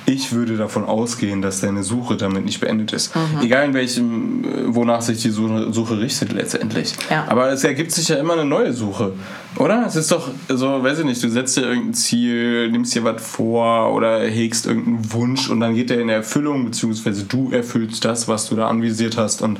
ich 0.08 0.32
würde 0.32 0.56
davon 0.56 0.84
ausgehen, 0.84 1.42
dass 1.42 1.60
deine 1.60 1.82
Suche 1.82 2.16
damit 2.16 2.44
nicht 2.44 2.60
beendet 2.60 2.92
ist. 2.92 3.12
Egal 3.42 3.66
in 3.66 3.74
welchem, 3.74 4.44
äh, 4.44 4.74
wonach 4.74 5.02
sich 5.02 5.20
die 5.20 5.30
Suche, 5.30 5.72
Suche 5.72 5.98
richtet 5.98 6.32
letztendlich. 6.32 6.94
Ja. 7.10 7.24
Aber 7.28 7.50
es 7.50 7.64
ergibt 7.64 7.90
sich 7.90 8.08
ja 8.08 8.16
immer 8.16 8.34
eine 8.34 8.44
neue 8.44 8.72
Suche, 8.72 9.14
oder? 9.56 9.84
Es 9.84 9.96
ist 9.96 10.12
doch 10.12 10.30
so, 10.48 10.82
weiß 10.82 11.00
ich 11.00 11.04
nicht, 11.04 11.22
du 11.22 11.28
setzt 11.28 11.56
dir 11.56 11.62
irgendein 11.62 11.94
Ziel, 11.94 12.70
nimmst 12.70 12.94
dir 12.94 13.02
was 13.02 13.20
vor 13.20 13.92
oder 13.94 14.20
hegst 14.20 14.66
irgendeinen 14.66 15.12
Wunsch 15.12 15.50
und 15.50 15.58
dann 15.58 15.74
geht 15.74 15.90
der 15.90 16.00
in 16.00 16.08
Erfüllung, 16.08 16.64
beziehungsweise 16.64 17.24
du 17.24 17.50
erfüllst 17.50 18.04
das, 18.04 18.28
was 18.28 18.48
du 18.48 18.54
da 18.54 18.68
anvisiert 18.68 19.16
hast 19.16 19.42
und 19.42 19.58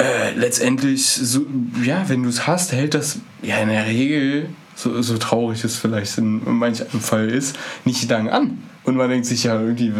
äh, 0.00 0.32
letztendlich, 0.34 1.04
so, 1.04 1.44
ja, 1.84 2.08
wenn 2.08 2.22
du 2.22 2.28
es 2.28 2.46
hast, 2.46 2.72
hält 2.72 2.94
das 2.94 3.18
ja 3.42 3.58
in 3.58 3.68
der 3.68 3.86
Regel, 3.86 4.48
so, 4.74 5.02
so 5.02 5.18
traurig 5.18 5.62
es 5.64 5.76
vielleicht 5.76 6.16
in 6.18 6.42
manch 6.58 6.80
einem 6.80 7.02
Fall 7.02 7.28
ist, 7.28 7.56
nicht 7.84 8.08
lang 8.08 8.28
an. 8.30 8.62
Und 8.84 8.96
man 8.96 9.10
denkt 9.10 9.26
sich 9.26 9.44
ja 9.44 9.60
irgendwie, 9.60 9.88
äh, 9.88 9.92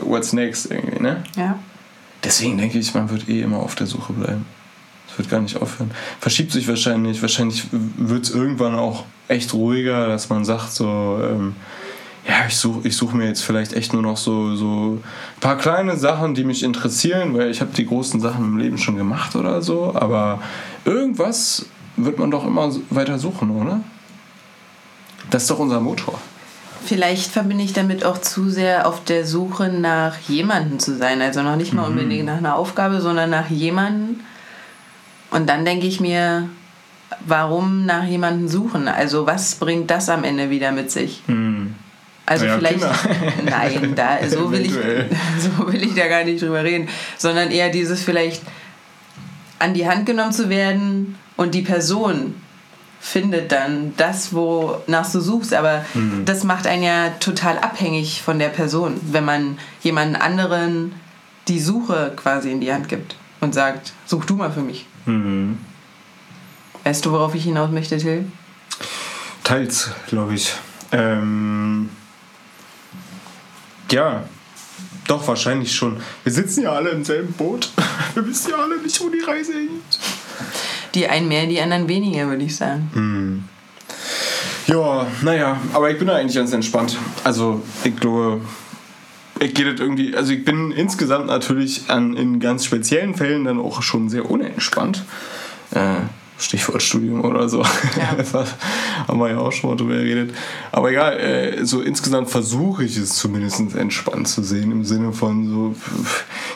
what's 0.00 0.32
next 0.32 0.70
irgendwie, 0.70 1.02
ne? 1.02 1.22
Ja. 1.36 1.58
Deswegen 2.22 2.56
denke 2.56 2.78
ich, 2.78 2.94
man 2.94 3.10
wird 3.10 3.28
eh 3.28 3.42
immer 3.42 3.58
auf 3.58 3.74
der 3.74 3.86
Suche 3.86 4.14
bleiben. 4.14 4.46
Es 5.10 5.18
wird 5.18 5.28
gar 5.28 5.40
nicht 5.40 5.60
aufhören. 5.60 5.90
Verschiebt 6.20 6.50
sich 6.50 6.66
wahrscheinlich. 6.66 7.20
Wahrscheinlich 7.20 7.66
wird 7.70 8.24
es 8.24 8.30
irgendwann 8.30 8.74
auch 8.74 9.04
echt 9.28 9.52
ruhiger, 9.52 10.08
dass 10.08 10.30
man 10.30 10.44
sagt, 10.46 10.72
so, 10.72 11.20
ähm, 11.22 11.54
ja, 12.26 12.46
ich 12.48 12.56
suche 12.56 12.88
ich 12.88 12.96
such 12.96 13.12
mir 13.12 13.26
jetzt 13.26 13.42
vielleicht 13.42 13.74
echt 13.74 13.92
nur 13.92 14.02
noch 14.02 14.16
so, 14.16 14.56
so 14.56 14.94
ein 14.94 15.04
paar 15.40 15.58
kleine 15.58 15.96
Sachen, 15.96 16.34
die 16.34 16.44
mich 16.44 16.62
interessieren, 16.62 17.36
weil 17.36 17.50
ich 17.50 17.60
habe 17.60 17.72
die 17.76 17.86
großen 17.86 18.20
Sachen 18.20 18.44
im 18.44 18.56
Leben 18.56 18.78
schon 18.78 18.96
gemacht 18.96 19.36
oder 19.36 19.60
so. 19.60 19.94
Aber 19.94 20.40
irgendwas 20.84 21.66
wird 21.96 22.18
man 22.18 22.30
doch 22.30 22.46
immer 22.46 22.70
weiter 22.90 23.18
suchen, 23.18 23.50
oder? 23.50 23.80
Das 25.30 25.42
ist 25.42 25.50
doch 25.50 25.58
unser 25.58 25.80
Motor. 25.80 26.18
Vielleicht 26.84 27.30
verbinde 27.30 27.64
ich 27.64 27.72
damit 27.72 28.04
auch 28.04 28.18
zu 28.18 28.50
sehr 28.50 28.86
auf 28.86 29.04
der 29.04 29.26
Suche 29.26 29.68
nach 29.68 30.18
jemandem 30.28 30.78
zu 30.78 30.96
sein. 30.96 31.22
Also 31.22 31.42
noch 31.42 31.56
nicht 31.56 31.72
mal 31.72 31.86
unbedingt 31.86 32.26
nach 32.26 32.36
einer 32.36 32.56
Aufgabe, 32.56 33.00
sondern 33.00 33.30
nach 33.30 33.48
jemandem. 33.48 34.20
Und 35.30 35.48
dann 35.48 35.64
denke 35.64 35.86
ich 35.86 36.00
mir, 36.00 36.48
warum 37.26 37.86
nach 37.86 38.04
jemandem 38.04 38.48
suchen? 38.48 38.88
Also 38.88 39.26
was 39.26 39.54
bringt 39.54 39.90
das 39.90 40.08
am 40.08 40.24
Ende 40.24 40.50
wieder 40.50 40.72
mit 40.72 40.90
sich? 40.90 41.22
Also 42.26 42.46
Ja, 42.46 42.56
vielleicht, 42.56 42.78
Kinder. 42.80 42.94
nein, 43.44 43.92
da, 43.94 44.18
so, 44.28 44.50
will 44.50 44.64
ich, 44.64 44.72
so 45.38 45.70
will 45.72 45.82
ich 45.82 45.94
da 45.94 46.08
gar 46.08 46.24
nicht 46.24 46.40
drüber 46.42 46.64
reden, 46.64 46.88
sondern 47.18 47.50
eher 47.50 47.68
dieses 47.70 48.02
vielleicht 48.02 48.42
an 49.58 49.74
die 49.74 49.86
Hand 49.86 50.06
genommen 50.06 50.32
zu 50.32 50.48
werden 50.48 51.16
und 51.36 51.54
die 51.54 51.62
Person 51.62 52.34
findet 53.00 53.52
dann 53.52 53.92
das, 53.98 54.32
wonach 54.32 55.10
du 55.12 55.20
suchst. 55.20 55.52
Aber 55.52 55.84
Mhm. 55.92 56.24
das 56.24 56.44
macht 56.44 56.66
einen 56.66 56.82
ja 56.82 57.10
total 57.20 57.58
abhängig 57.58 58.22
von 58.22 58.38
der 58.38 58.48
Person, 58.48 58.98
wenn 59.12 59.24
man 59.26 59.58
jemanden 59.82 60.16
anderen 60.16 60.92
die 61.48 61.60
Suche 61.60 62.12
quasi 62.16 62.50
in 62.50 62.62
die 62.62 62.72
Hand 62.72 62.88
gibt 62.88 63.16
und 63.40 63.52
sagt, 63.52 63.92
such 64.06 64.24
du 64.24 64.36
mal 64.36 64.50
für 64.50 64.62
mich. 64.62 64.86
Mhm. 65.04 65.58
Weißt 66.84 67.04
du, 67.04 67.12
worauf 67.12 67.34
ich 67.34 67.44
hinaus 67.44 67.70
möchte, 67.70 67.98
Till? 67.98 68.24
Teils, 69.42 69.90
glaube 70.06 70.34
ich. 70.34 70.54
Ähm, 70.92 71.90
ja, 73.94 74.24
doch, 75.06 75.26
wahrscheinlich 75.28 75.74
schon. 75.74 75.98
Wir 76.24 76.32
sitzen 76.32 76.62
ja 76.62 76.72
alle 76.72 76.90
im 76.90 77.04
selben 77.04 77.32
Boot. 77.32 77.70
Wir 78.14 78.26
wissen 78.26 78.50
ja 78.50 78.56
alle 78.56 78.78
nicht, 78.78 79.00
wo 79.00 79.08
die 79.08 79.20
Reise 79.20 79.52
hingeht. 79.52 79.98
Die 80.94 81.06
einen 81.06 81.28
mehr, 81.28 81.46
die 81.46 81.60
anderen 81.60 81.88
weniger, 81.88 82.28
würde 82.28 82.44
ich 82.44 82.56
sagen. 82.56 83.48
Ja, 84.66 85.06
naja, 85.22 85.60
aber 85.72 85.90
ich 85.90 85.98
bin 85.98 86.08
da 86.08 86.16
eigentlich 86.16 86.36
ganz 86.36 86.52
entspannt. 86.52 86.96
Also, 87.22 87.62
ich 87.84 87.94
glaube, 87.96 88.40
ich 89.40 89.54
gehe 89.54 89.70
das 89.70 89.80
irgendwie, 89.80 90.16
also 90.16 90.32
ich 90.32 90.44
bin 90.44 90.70
insgesamt 90.72 91.26
natürlich 91.26 91.88
an, 91.88 92.16
in 92.16 92.40
ganz 92.40 92.64
speziellen 92.64 93.14
Fällen 93.14 93.44
dann 93.44 93.60
auch 93.60 93.82
schon 93.82 94.08
sehr 94.08 94.28
unentspannt. 94.28 95.04
Äh, 95.72 95.96
Stichwort 96.38 96.82
Studium 96.82 97.24
oder 97.24 97.48
so. 97.48 97.62
Ja. 97.62 98.16
haben 99.08 99.18
wir 99.18 99.30
ja 99.30 99.38
auch 99.38 99.52
schon 99.52 99.70
mal 99.70 99.76
drüber 99.76 99.94
geredet. 99.94 100.34
Aber 100.72 100.90
egal, 100.90 101.18
äh, 101.18 101.64
so 101.64 101.80
insgesamt 101.80 102.28
versuche 102.30 102.84
ich 102.84 102.96
es 102.96 103.14
zumindest 103.14 103.74
entspannt 103.76 104.28
zu 104.28 104.42
sehen, 104.42 104.72
im 104.72 104.84
Sinne 104.84 105.12
von 105.12 105.48
so, 105.48 105.74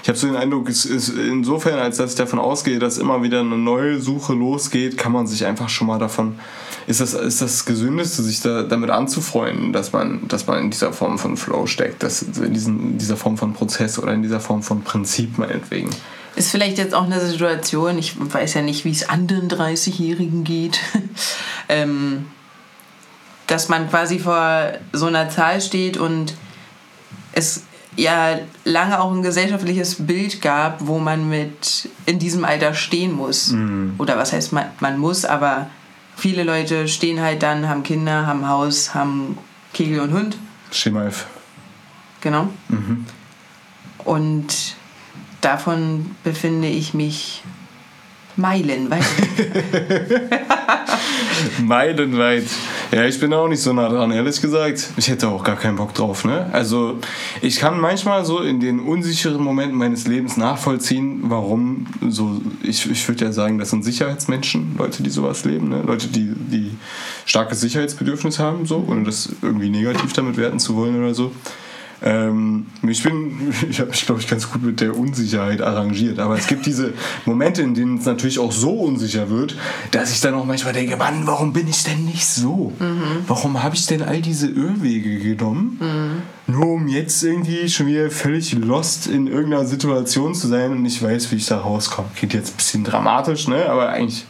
ich 0.02 0.08
habe 0.08 0.18
so 0.18 0.26
den 0.26 0.36
Eindruck, 0.36 0.68
es 0.68 0.84
ist 0.84 1.10
insofern, 1.10 1.78
als 1.78 1.98
dass 1.98 2.12
ich 2.12 2.16
davon 2.16 2.38
ausgehe, 2.38 2.78
dass 2.78 2.98
immer 2.98 3.22
wieder 3.22 3.40
eine 3.40 3.56
neue 3.56 4.00
Suche 4.00 4.32
losgeht, 4.34 4.98
kann 4.98 5.12
man 5.12 5.26
sich 5.26 5.46
einfach 5.46 5.68
schon 5.68 5.86
mal 5.86 5.98
davon 5.98 6.38
ist 6.88 7.02
das, 7.02 7.12
ist 7.12 7.42
das 7.42 7.66
Gesündeste, 7.66 8.22
sich 8.22 8.40
da, 8.40 8.62
damit 8.62 8.88
anzufreunden, 8.88 9.74
dass 9.74 9.92
man, 9.92 10.26
dass 10.26 10.46
man 10.46 10.64
in 10.64 10.70
dieser 10.70 10.94
Form 10.94 11.18
von 11.18 11.36
Flow 11.36 11.66
steckt, 11.66 12.02
dass 12.02 12.22
in, 12.22 12.54
diesen, 12.54 12.96
dieser 12.96 13.18
Form 13.18 13.36
von 13.36 13.52
Prozess 13.52 13.98
oder 13.98 14.14
in 14.14 14.22
dieser 14.22 14.40
Form 14.40 14.62
von 14.62 14.82
Prinzip 14.82 15.36
meinetwegen. 15.36 15.90
Ist 16.38 16.52
vielleicht 16.52 16.78
jetzt 16.78 16.94
auch 16.94 17.04
eine 17.04 17.20
Situation, 17.20 17.98
ich 17.98 18.14
weiß 18.16 18.54
ja 18.54 18.62
nicht, 18.62 18.84
wie 18.84 18.92
es 18.92 19.08
anderen 19.08 19.48
30-Jährigen 19.48 20.44
geht, 20.44 20.78
ähm, 21.68 22.26
dass 23.48 23.68
man 23.68 23.90
quasi 23.90 24.20
vor 24.20 24.74
so 24.92 25.06
einer 25.06 25.30
Zahl 25.30 25.60
steht 25.60 25.96
und 25.96 26.34
es 27.32 27.64
ja 27.96 28.38
lange 28.64 29.00
auch 29.00 29.12
ein 29.12 29.22
gesellschaftliches 29.22 30.06
Bild 30.06 30.40
gab, 30.40 30.86
wo 30.86 31.00
man 31.00 31.28
mit 31.28 31.88
in 32.06 32.20
diesem 32.20 32.44
Alter 32.44 32.72
stehen 32.72 33.12
muss. 33.12 33.48
Mhm. 33.48 33.94
Oder 33.98 34.16
was 34.16 34.32
heißt 34.32 34.52
man, 34.52 34.66
man 34.78 34.96
muss, 34.96 35.24
aber 35.24 35.68
viele 36.16 36.44
Leute 36.44 36.86
stehen 36.86 37.20
halt 37.20 37.42
dann, 37.42 37.68
haben 37.68 37.82
Kinder, 37.82 38.28
haben 38.28 38.48
Haus, 38.48 38.94
haben 38.94 39.38
Kegel 39.74 39.98
und 39.98 40.12
Hund. 40.12 40.36
Schema 40.70 41.06
F. 41.06 41.26
Genau. 42.20 42.48
Mhm. 42.68 43.06
Und 44.04 44.76
davon 45.40 46.14
befinde 46.24 46.68
ich 46.68 46.94
mich 46.94 47.42
meilenweit. 48.38 49.02
meilenweit. 51.62 52.44
Ja, 52.90 53.04
ich 53.04 53.20
bin 53.20 53.34
auch 53.34 53.48
nicht 53.48 53.60
so 53.60 53.72
nah 53.72 53.88
dran, 53.88 54.10
ehrlich 54.12 54.40
gesagt. 54.40 54.88
Ich 54.96 55.08
hätte 55.08 55.28
auch 55.28 55.44
gar 55.44 55.56
keinen 55.56 55.76
Bock 55.76 55.92
drauf, 55.92 56.24
ne? 56.24 56.48
Also, 56.52 56.98
ich 57.42 57.58
kann 57.58 57.78
manchmal 57.78 58.24
so 58.24 58.40
in 58.40 58.60
den 58.60 58.80
unsicheren 58.80 59.42
Momenten 59.42 59.76
meines 59.76 60.06
Lebens 60.06 60.36
nachvollziehen, 60.36 61.20
warum 61.24 61.86
so, 62.08 62.40
ich, 62.62 62.90
ich 62.90 63.06
würde 63.06 63.26
ja 63.26 63.32
sagen, 63.32 63.58
das 63.58 63.70
sind 63.70 63.84
Sicherheitsmenschen, 63.84 64.76
Leute, 64.78 65.02
die 65.02 65.10
sowas 65.10 65.44
leben, 65.44 65.68
ne? 65.68 65.82
Leute, 65.82 66.08
die, 66.08 66.32
die 66.34 66.70
starkes 67.26 67.60
Sicherheitsbedürfnis 67.60 68.38
haben, 68.38 68.64
so, 68.64 68.84
ohne 68.88 69.02
das 69.02 69.30
irgendwie 69.42 69.68
negativ 69.68 70.12
damit 70.14 70.36
werten 70.36 70.58
zu 70.58 70.76
wollen 70.76 70.98
oder 70.98 71.12
so. 71.12 71.32
Ähm, 72.02 72.66
ich 72.86 73.02
bin, 73.02 73.52
ich 73.70 73.80
habe 73.80 73.90
mich, 73.90 74.06
glaube 74.06 74.20
ich, 74.20 74.28
ganz 74.28 74.50
gut 74.50 74.62
mit 74.62 74.80
der 74.80 74.96
Unsicherheit 74.96 75.60
arrangiert. 75.60 76.18
Aber 76.18 76.36
es 76.36 76.46
gibt 76.46 76.66
diese 76.66 76.92
Momente, 77.24 77.62
in 77.62 77.74
denen 77.74 77.98
es 77.98 78.06
natürlich 78.06 78.38
auch 78.38 78.52
so 78.52 78.70
unsicher 78.70 79.30
wird, 79.30 79.56
dass 79.90 80.12
ich 80.12 80.20
dann 80.20 80.34
auch 80.34 80.44
manchmal 80.44 80.72
denke, 80.72 80.96
Mann, 80.96 81.26
warum 81.26 81.52
bin 81.52 81.68
ich 81.68 81.82
denn 81.84 82.04
nicht 82.04 82.26
so? 82.26 82.72
Mhm. 82.78 83.24
Warum 83.26 83.62
habe 83.62 83.74
ich 83.74 83.86
denn 83.86 84.02
all 84.02 84.20
diese 84.20 84.48
Irrwege 84.48 85.18
genommen? 85.18 85.78
Mhm. 85.80 86.54
Nur 86.54 86.66
um 86.66 86.88
jetzt 86.88 87.22
irgendwie 87.22 87.68
schon 87.68 87.86
wieder 87.86 88.10
völlig 88.10 88.52
lost 88.52 89.06
in 89.06 89.26
irgendeiner 89.26 89.66
Situation 89.66 90.34
zu 90.34 90.48
sein 90.48 90.72
und 90.72 90.86
ich 90.86 91.02
weiß, 91.02 91.30
wie 91.30 91.36
ich 91.36 91.46
da 91.46 91.58
rauskomme. 91.58 92.08
Geht 92.18 92.32
jetzt 92.32 92.54
ein 92.54 92.56
bisschen 92.56 92.84
dramatisch, 92.84 93.48
ne? 93.48 93.68
Aber 93.68 93.90
eigentlich 93.90 94.24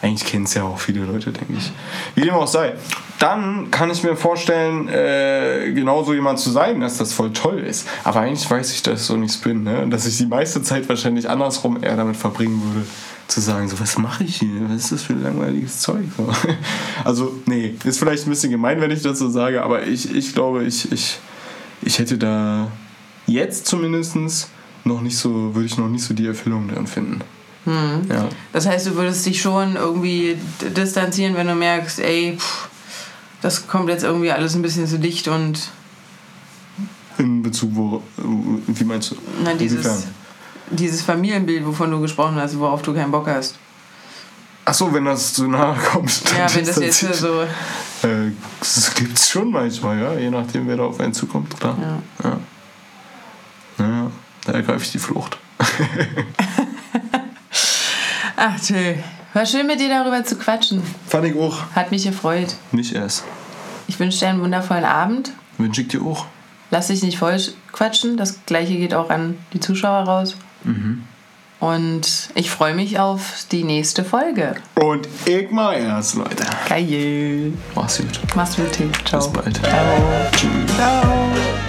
eigentlich 0.00 0.30
kennen 0.30 0.44
es 0.44 0.54
ja 0.54 0.62
auch 0.62 0.78
viele 0.78 1.04
Leute, 1.04 1.32
denke 1.32 1.54
ich. 1.56 1.72
Wie 2.14 2.22
dem 2.22 2.34
auch 2.34 2.46
sei. 2.46 2.74
Dann 3.18 3.70
kann 3.72 3.90
ich 3.90 4.04
mir 4.04 4.16
vorstellen, 4.16 4.88
äh, 4.88 5.72
genauso 5.72 6.14
jemand 6.14 6.38
zu 6.38 6.50
sein, 6.50 6.80
dass 6.80 6.98
das 6.98 7.12
voll 7.12 7.32
toll 7.32 7.58
ist. 7.58 7.88
Aber 8.04 8.20
eigentlich 8.20 8.48
weiß 8.48 8.72
ich, 8.72 8.82
dass 8.84 9.00
ich 9.00 9.06
so 9.06 9.16
nichts 9.16 9.38
bin. 9.38 9.64
Ne? 9.64 9.88
Dass 9.88 10.06
ich 10.06 10.18
die 10.18 10.26
meiste 10.26 10.62
Zeit 10.62 10.88
wahrscheinlich 10.88 11.28
andersrum 11.28 11.82
eher 11.82 11.96
damit 11.96 12.16
verbringen 12.16 12.62
würde, 12.62 12.86
zu 13.26 13.40
sagen, 13.40 13.68
so, 13.68 13.78
was 13.80 13.98
mache 13.98 14.22
ich 14.22 14.36
hier? 14.36 14.68
Was 14.68 14.84
ist 14.84 14.92
das 14.92 15.02
für 15.02 15.14
langweiliges 15.14 15.80
Zeug? 15.80 16.04
So. 16.16 16.28
Also, 17.04 17.34
nee, 17.46 17.74
ist 17.84 17.98
vielleicht 17.98 18.26
ein 18.26 18.30
bisschen 18.30 18.50
gemein, 18.50 18.80
wenn 18.80 18.90
ich 18.90 19.02
das 19.02 19.18
so 19.18 19.28
sage, 19.28 19.62
aber 19.62 19.86
ich, 19.86 20.14
ich 20.14 20.34
glaube, 20.34 20.64
ich, 20.64 20.90
ich, 20.92 21.18
ich 21.82 21.98
hätte 21.98 22.18
da 22.18 22.70
jetzt 23.26 23.66
zumindest 23.66 24.16
noch 24.84 25.00
nicht 25.00 25.16
so, 25.16 25.54
würde 25.54 25.66
ich 25.66 25.76
noch 25.76 25.88
nicht 25.88 26.04
so 26.04 26.14
die 26.14 26.26
Erfüllung 26.26 26.68
drin 26.68 26.86
finden. 26.86 27.20
Hm. 27.64 28.06
Ja. 28.08 28.28
Das 28.52 28.66
heißt, 28.66 28.86
du 28.86 28.94
würdest 28.94 29.26
dich 29.26 29.40
schon 29.40 29.76
irgendwie 29.76 30.36
distanzieren, 30.76 31.36
wenn 31.36 31.46
du 31.46 31.54
merkst, 31.54 32.00
ey, 32.00 32.36
pff, 32.38 32.68
das 33.40 33.66
kommt 33.66 33.88
jetzt 33.88 34.04
irgendwie 34.04 34.32
alles 34.32 34.54
ein 34.54 34.62
bisschen 34.62 34.86
zu 34.86 34.98
dicht 34.98 35.28
und. 35.28 35.70
In 37.18 37.42
Bezug, 37.42 37.70
wo, 37.72 38.02
wie 38.16 38.84
meinst 38.84 39.10
du? 39.10 39.16
Na, 39.42 39.54
dieses, 39.54 40.06
dieses 40.70 41.02
Familienbild, 41.02 41.66
wovon 41.66 41.90
du 41.90 42.00
gesprochen 42.00 42.36
hast, 42.36 42.58
worauf 42.58 42.82
du 42.82 42.94
keinen 42.94 43.10
Bock 43.10 43.26
hast. 43.26 43.56
Ach 44.64 44.74
so, 44.74 44.92
wenn 44.92 45.06
das 45.06 45.32
zu 45.32 45.48
nahe 45.48 45.76
kommt. 45.78 46.22
Ja, 46.36 46.54
wenn 46.54 46.64
das 46.64 46.76
jetzt 46.76 47.00
so. 47.14 47.42
Äh, 48.02 48.32
das 48.60 48.94
gibt 48.94 49.18
es 49.18 49.30
schon 49.30 49.50
manchmal, 49.50 49.98
ja, 49.98 50.12
je 50.14 50.30
nachdem, 50.30 50.68
wer 50.68 50.76
da 50.76 50.84
auf 50.84 51.00
einen 51.00 51.14
zukommt, 51.14 51.58
klar. 51.58 51.76
Ja. 52.22 52.28
ja. 52.28 53.84
ja 53.84 54.10
da 54.44 54.52
ergreife 54.52 54.84
ich 54.84 54.92
die 54.92 54.98
Flucht. 54.98 55.38
Ach, 58.36 58.60
Till. 58.60 59.02
War 59.34 59.46
schön 59.46 59.66
mit 59.66 59.80
dir 59.80 59.88
darüber 59.88 60.24
zu 60.24 60.36
quatschen. 60.36 60.82
Fand 61.06 61.26
ich 61.26 61.36
auch. 61.36 61.70
Hat 61.74 61.90
mich 61.90 62.04
gefreut. 62.04 62.56
Mich 62.72 62.94
erst. 62.94 63.24
Ich 63.86 63.98
wünsche 64.00 64.18
dir 64.18 64.28
einen 64.28 64.40
wundervollen 64.40 64.84
Abend. 64.84 65.32
Wünsche 65.58 65.82
ich 65.82 65.88
dir 65.88 66.02
auch. 66.02 66.26
Lass 66.70 66.88
dich 66.88 67.02
nicht 67.02 67.18
voll 67.18 67.38
quatschen. 67.72 68.16
Das 68.16 68.44
gleiche 68.46 68.76
geht 68.76 68.94
auch 68.94 69.10
an 69.10 69.38
die 69.52 69.60
Zuschauer 69.60 70.04
raus. 70.04 70.36
Mhm. 70.64 71.04
Und 71.60 72.28
ich 72.34 72.50
freue 72.50 72.74
mich 72.74 73.00
auf 73.00 73.46
die 73.50 73.64
nächste 73.64 74.04
Folge. 74.04 74.54
Und 74.76 75.08
ich 75.24 75.50
mal 75.50 75.74
erst, 75.74 76.14
Leute. 76.14 76.44
Geil. 76.68 77.52
Mach's 77.74 77.98
gut. 77.98 78.20
Mach's 78.36 78.56
gut. 78.56 78.78
Ciao. 79.04 79.20
Bis 79.20 79.32
bald. 79.32 79.56
Ciao. 79.56 80.30
Tschüss. 80.32 80.76
Ciao. 80.76 81.67